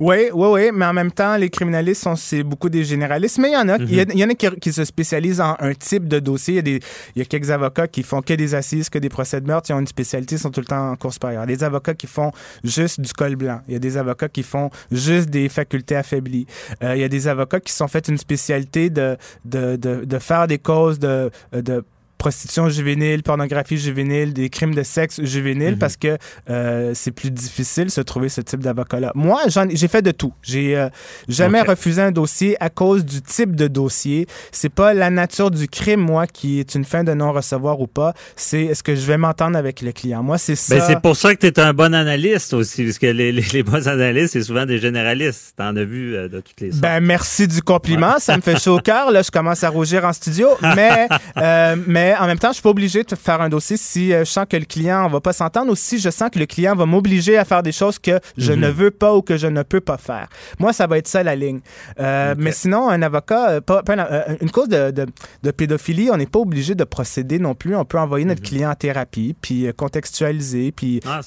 Oui, 0.00 0.28
oui, 0.32 0.48
oui, 0.50 0.70
mais 0.72 0.86
en 0.86 0.92
même 0.92 1.12
temps, 1.12 1.36
les 1.36 1.50
criminalistes 1.50 2.02
sont 2.02 2.16
c'est 2.16 2.42
beaucoup 2.42 2.68
des 2.68 2.84
généralistes, 2.84 3.38
mais 3.38 3.50
il 3.50 3.54
y 3.54 3.56
en 3.56 3.68
a, 3.68 3.76
il 3.78 3.92
y, 3.92 4.18
y 4.18 4.24
en 4.24 4.30
a 4.30 4.34
qui, 4.34 4.48
qui 4.60 4.72
se 4.72 4.84
spécialisent 4.84 5.40
en 5.40 5.56
un 5.58 5.74
type 5.74 6.08
de 6.08 6.18
dossier. 6.18 6.54
Il 6.54 6.56
y, 6.56 6.58
a 6.58 6.62
des, 6.62 6.80
il 7.14 7.18
y 7.18 7.22
a 7.22 7.24
quelques 7.24 7.50
avocats 7.50 7.88
qui 7.88 8.02
font 8.02 8.22
que 8.22 8.34
des 8.34 8.54
assises, 8.54 8.88
que 8.88 8.98
des 8.98 9.08
procès 9.08 9.40
de 9.40 9.46
meurtre, 9.46 9.70
ils 9.70 9.74
ont 9.74 9.80
une 9.80 9.86
spécialité, 9.86 10.36
ils 10.36 10.38
sont 10.38 10.50
tout 10.50 10.60
le 10.60 10.66
temps 10.66 10.90
en 10.90 10.96
cours 10.96 11.12
supérieure. 11.12 11.46
Des 11.46 11.64
avocats 11.64 11.94
qui 11.94 12.06
font 12.06 12.32
juste 12.64 13.00
du 13.00 13.12
col 13.12 13.36
blanc. 13.36 13.60
Il 13.68 13.74
y 13.74 13.76
a 13.76 13.80
des 13.80 13.96
avocats 13.96 14.28
qui 14.28 14.42
font 14.42 14.70
juste 14.90 15.30
des 15.30 15.48
facultés 15.48 15.96
affaiblies. 15.96 16.46
Euh, 16.82 16.94
il 16.96 17.00
y 17.00 17.04
a 17.04 17.08
des 17.08 17.28
avocats 17.28 17.60
qui 17.60 17.72
sont 17.72 17.88
fait 17.88 18.08
une 18.08 18.18
spécialité 18.18 18.90
de, 18.90 19.16
de, 19.44 19.76
de, 19.76 20.04
de 20.04 20.18
faire 20.18 20.46
des 20.46 20.58
causes 20.58 20.98
de, 20.98 21.30
de 21.52 21.84
prostitution 22.22 22.68
juvénile, 22.68 23.24
pornographie 23.24 23.76
juvénile, 23.76 24.32
des 24.32 24.48
crimes 24.48 24.74
de 24.76 24.84
sexe 24.84 25.20
juvénile 25.24 25.72
Mhm. 25.72 25.78
parce 25.78 25.96
que 25.96 26.18
euh, 26.50 26.92
c'est 26.94 27.10
plus 27.10 27.32
difficile 27.32 27.86
de 27.86 27.90
se 27.90 28.00
trouver 28.00 28.28
ce 28.28 28.40
type 28.40 28.60
d'avocat-là. 28.60 29.10
Moi, 29.16 29.40
j'ai 29.70 29.88
fait 29.88 30.02
de 30.02 30.12
tout. 30.12 30.32
J'ai 30.40 30.76
euh, 30.76 30.88
jamais 31.28 31.62
refusé 31.62 32.00
un 32.00 32.12
dossier 32.12 32.56
à 32.62 32.70
cause 32.70 33.04
du 33.04 33.20
type 33.22 33.56
de 33.56 33.66
dossier. 33.66 34.28
C'est 34.52 34.68
pas 34.72 34.94
la 34.94 35.10
nature 35.10 35.50
du 35.50 35.66
crime, 35.66 35.98
moi, 36.00 36.28
qui 36.28 36.60
est 36.60 36.76
une 36.76 36.84
fin 36.84 37.02
de 37.02 37.12
non-recevoir 37.12 37.80
ou 37.80 37.88
pas. 37.88 38.14
C'est 38.36 38.66
est-ce 38.66 38.84
que 38.84 38.94
je 38.94 39.04
vais 39.04 39.16
m'entendre 39.18 39.56
avec 39.58 39.80
le 39.82 39.90
client. 39.90 40.22
Moi, 40.22 40.38
c'est 40.38 40.54
ça. 40.54 40.76
Ben, 40.76 40.84
c'est 40.86 41.00
pour 41.00 41.16
ça 41.16 41.34
que 41.34 41.40
tu 41.40 41.48
es 41.48 41.58
un 41.58 41.74
bon 41.74 41.92
analyste 41.92 42.54
aussi, 42.54 42.84
parce 42.84 42.98
que 42.98 43.06
les, 43.08 43.32
les, 43.32 43.42
les 43.52 43.62
bons 43.64 43.88
analystes, 43.88 44.34
c'est 44.34 44.42
souvent 44.44 44.64
des 44.64 44.78
généralistes. 44.78 45.54
T'en 45.56 45.74
as 45.74 45.82
vu 45.84 46.14
euh, 46.14 46.28
de 46.28 46.38
toutes 46.40 46.60
les 46.60 46.70
sortes. 46.70 46.82
Ben, 46.82 47.00
merci 47.00 47.48
du 47.48 47.62
compliment. 47.62 48.14
Ça 48.20 48.36
me 48.36 48.42
fait 48.42 48.60
chaud 48.60 48.76
au 48.76 48.80
cœur. 48.80 49.10
Là, 49.10 49.22
je 49.22 49.30
commence 49.32 49.64
à 49.64 49.70
rougir 49.70 50.04
en 50.04 50.12
studio. 50.12 50.46
Mais, 50.76 51.08
euh, 51.36 51.74
mais 52.12 52.18
en 52.18 52.26
même 52.26 52.38
temps, 52.38 52.48
je 52.48 52.54
suis 52.54 52.62
pas 52.62 52.70
obligé 52.70 53.02
de 53.04 53.14
faire 53.16 53.40
un 53.40 53.48
dossier 53.48 53.76
si 53.76 54.12
euh, 54.12 54.20
je 54.24 54.30
sens 54.30 54.46
que 54.48 54.56
le 54.56 54.64
client 54.64 55.08
va 55.08 55.20
pas 55.20 55.32
s'entendre 55.32 55.70
ou 55.72 55.76
si 55.76 55.98
je 55.98 56.10
sens 56.10 56.30
que 56.30 56.38
le 56.38 56.46
client 56.46 56.74
va 56.74 56.86
m'obliger 56.86 57.38
à 57.38 57.44
faire 57.44 57.62
des 57.62 57.72
choses 57.72 57.98
que 57.98 58.20
je 58.36 58.52
Mhm. 58.52 58.60
ne 58.60 58.68
veux 58.68 58.90
pas 58.90 59.14
ou 59.14 59.22
que 59.22 59.36
je 59.36 59.46
ne 59.46 59.62
peux 59.62 59.80
pas 59.80 59.96
faire. 59.96 60.28
Moi, 60.58 60.72
ça 60.72 60.86
va 60.86 60.98
être 60.98 61.08
ça 61.08 61.22
la 61.22 61.34
ligne. 61.36 61.60
Euh. 62.00 62.34
Mais 62.38 62.52
sinon, 62.52 62.88
un 62.90 63.00
avocat, 63.02 63.50
euh, 63.50 63.60
pas, 63.60 63.82
pas 63.82 63.94
un- 63.94 64.36
une 64.40 64.50
cause 64.50 64.68
de, 64.68 64.90
de, 64.90 65.06
de 65.42 65.50
pédophilie, 65.50 66.10
on 66.10 66.16
n'est 66.16 66.26
pas 66.26 66.38
obligé 66.40 66.74
de 66.74 66.84
procéder 66.84 67.38
non 67.38 67.54
plus. 67.54 67.74
On 67.76 67.84
peut 67.84 67.98
envoyer 67.98 68.24
notre 68.24 68.42
client 68.42 68.70
en 68.70 68.74
thérapie, 68.74 69.34
puis 69.40 69.68
contextualiser, 69.76 70.72
puis 70.72 71.00
Ah, 71.06 71.20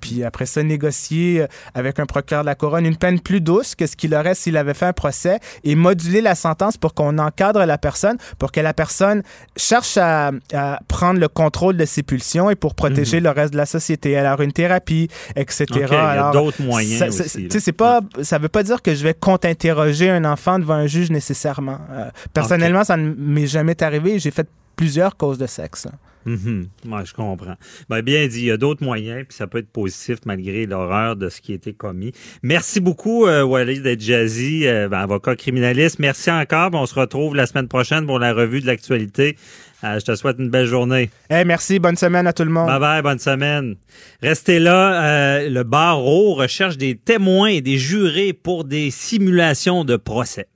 puis 0.00 0.24
après 0.24 0.46
ça, 0.46 0.62
négocier 0.62 1.46
avec 1.74 1.98
un 1.98 2.06
procureur 2.06 2.42
de 2.42 2.46
la 2.46 2.54
couronne 2.54 2.86
une 2.86 2.96
peine 2.96 3.20
plus 3.20 3.40
douce 3.40 3.74
que 3.74 3.86
ce 3.86 3.96
qu'il 3.96 4.14
aurait 4.14 4.34
s'il 4.34 4.56
avait 4.56 4.74
fait 4.74 4.86
un 4.86 4.92
procès 4.92 5.38
et 5.64 5.74
moduler 5.74 6.20
la 6.20 6.34
sentence 6.34 6.76
pour 6.76 6.94
qu'on 6.94 7.18
encadre 7.18 7.64
la 7.64 7.78
personne, 7.78 8.16
pour 8.38 8.52
que 8.52 8.60
la 8.60 8.74
personne 8.74 9.22
cherche 9.56 9.96
à, 9.96 10.17
à 10.52 10.80
prendre 10.88 11.20
le 11.20 11.28
contrôle 11.28 11.76
de 11.76 11.84
ses 11.84 12.02
pulsions 12.02 12.50
et 12.50 12.54
pour 12.56 12.74
protéger 12.74 13.20
le 13.20 13.30
reste 13.30 13.52
de 13.52 13.58
la 13.58 13.66
société. 13.66 14.16
Alors, 14.16 14.40
une 14.40 14.52
thérapie, 14.52 15.08
etc. 15.36 15.66
Mhm. 15.70 15.76
Ok, 15.76 15.88
il 15.90 15.92
y 15.92 15.96
a 15.96 16.08
Alors, 16.10 16.32
d'autres 16.32 16.62
moyens 16.62 16.98
ça, 16.98 17.08
aussi, 17.08 17.48
c'est 17.50 17.72
pas, 17.72 18.00
ça 18.22 18.38
veut 18.38 18.48
pas 18.48 18.62
dire 18.62 18.82
que 18.82 18.94
je 18.94 19.02
vais 19.02 19.14
contre-interroger 19.14 20.10
un 20.10 20.24
enfant 20.24 20.58
devant 20.58 20.74
un 20.74 20.86
juge 20.86 21.10
nécessairement. 21.10 21.78
Euh, 21.90 22.08
personnellement, 22.32 22.84
ça 22.84 22.96
ne 22.96 23.14
m'est 23.16 23.46
jamais 23.46 23.80
arrivé. 23.82 24.18
J'ai 24.18 24.30
fait 24.30 24.48
plusieurs 24.76 25.16
causes 25.16 25.38
de 25.38 25.46
sexe. 25.46 25.86
là. 25.86 25.92
Ouais, 26.26 27.04
je 27.04 27.14
comprends. 27.14 27.54
Ben, 27.88 28.02
bien 28.02 28.26
dit, 28.26 28.40
il 28.40 28.46
y 28.46 28.50
a 28.50 28.56
d'autres 28.56 28.84
moyens, 28.84 29.24
puis 29.28 29.36
ça 29.36 29.46
peut 29.46 29.58
être 29.58 29.70
positif 29.70 30.18
malgré 30.26 30.66
l'horreur 30.66 31.16
de 31.16 31.28
ce 31.28 31.40
qui 31.40 31.52
a 31.52 31.54
été 31.54 31.72
commis. 31.72 32.12
Merci 32.42 32.80
beaucoup, 32.80 33.26
euh, 33.26 33.42
Walid 33.42 33.82
d'être 33.82 34.00
jazzy, 34.00 34.66
euh, 34.66 34.88
ben, 34.88 34.98
avocat 34.98 35.36
criminaliste. 35.36 35.98
Merci 35.98 36.30
encore. 36.30 36.70
On 36.74 36.86
se 36.86 36.94
retrouve 36.94 37.34
la 37.34 37.46
semaine 37.46 37.68
prochaine 37.68 38.06
pour 38.06 38.18
la 38.18 38.32
revue 38.32 38.60
de 38.60 38.66
l'actualité. 38.66 39.36
Euh, 39.84 40.00
je 40.00 40.04
te 40.04 40.14
souhaite 40.16 40.36
une 40.38 40.50
belle 40.50 40.66
journée. 40.66 41.08
Eh, 41.30 41.44
merci, 41.44 41.78
bonne 41.78 41.96
semaine 41.96 42.26
à 42.26 42.32
tout 42.32 42.44
le 42.44 42.50
monde. 42.50 42.66
Bye 42.66 42.80
bye, 42.80 43.02
bonne 43.02 43.20
semaine. 43.20 43.76
Restez 44.22 44.58
là. 44.58 45.04
euh, 45.04 45.48
le 45.48 45.62
barreau 45.62 46.34
recherche 46.34 46.76
des 46.76 46.96
témoins 46.96 47.48
et 47.48 47.60
des 47.60 47.78
jurés 47.78 48.32
pour 48.32 48.64
des 48.64 48.90
simulations 48.90 49.84
de 49.84 49.96
procès. 49.96 50.46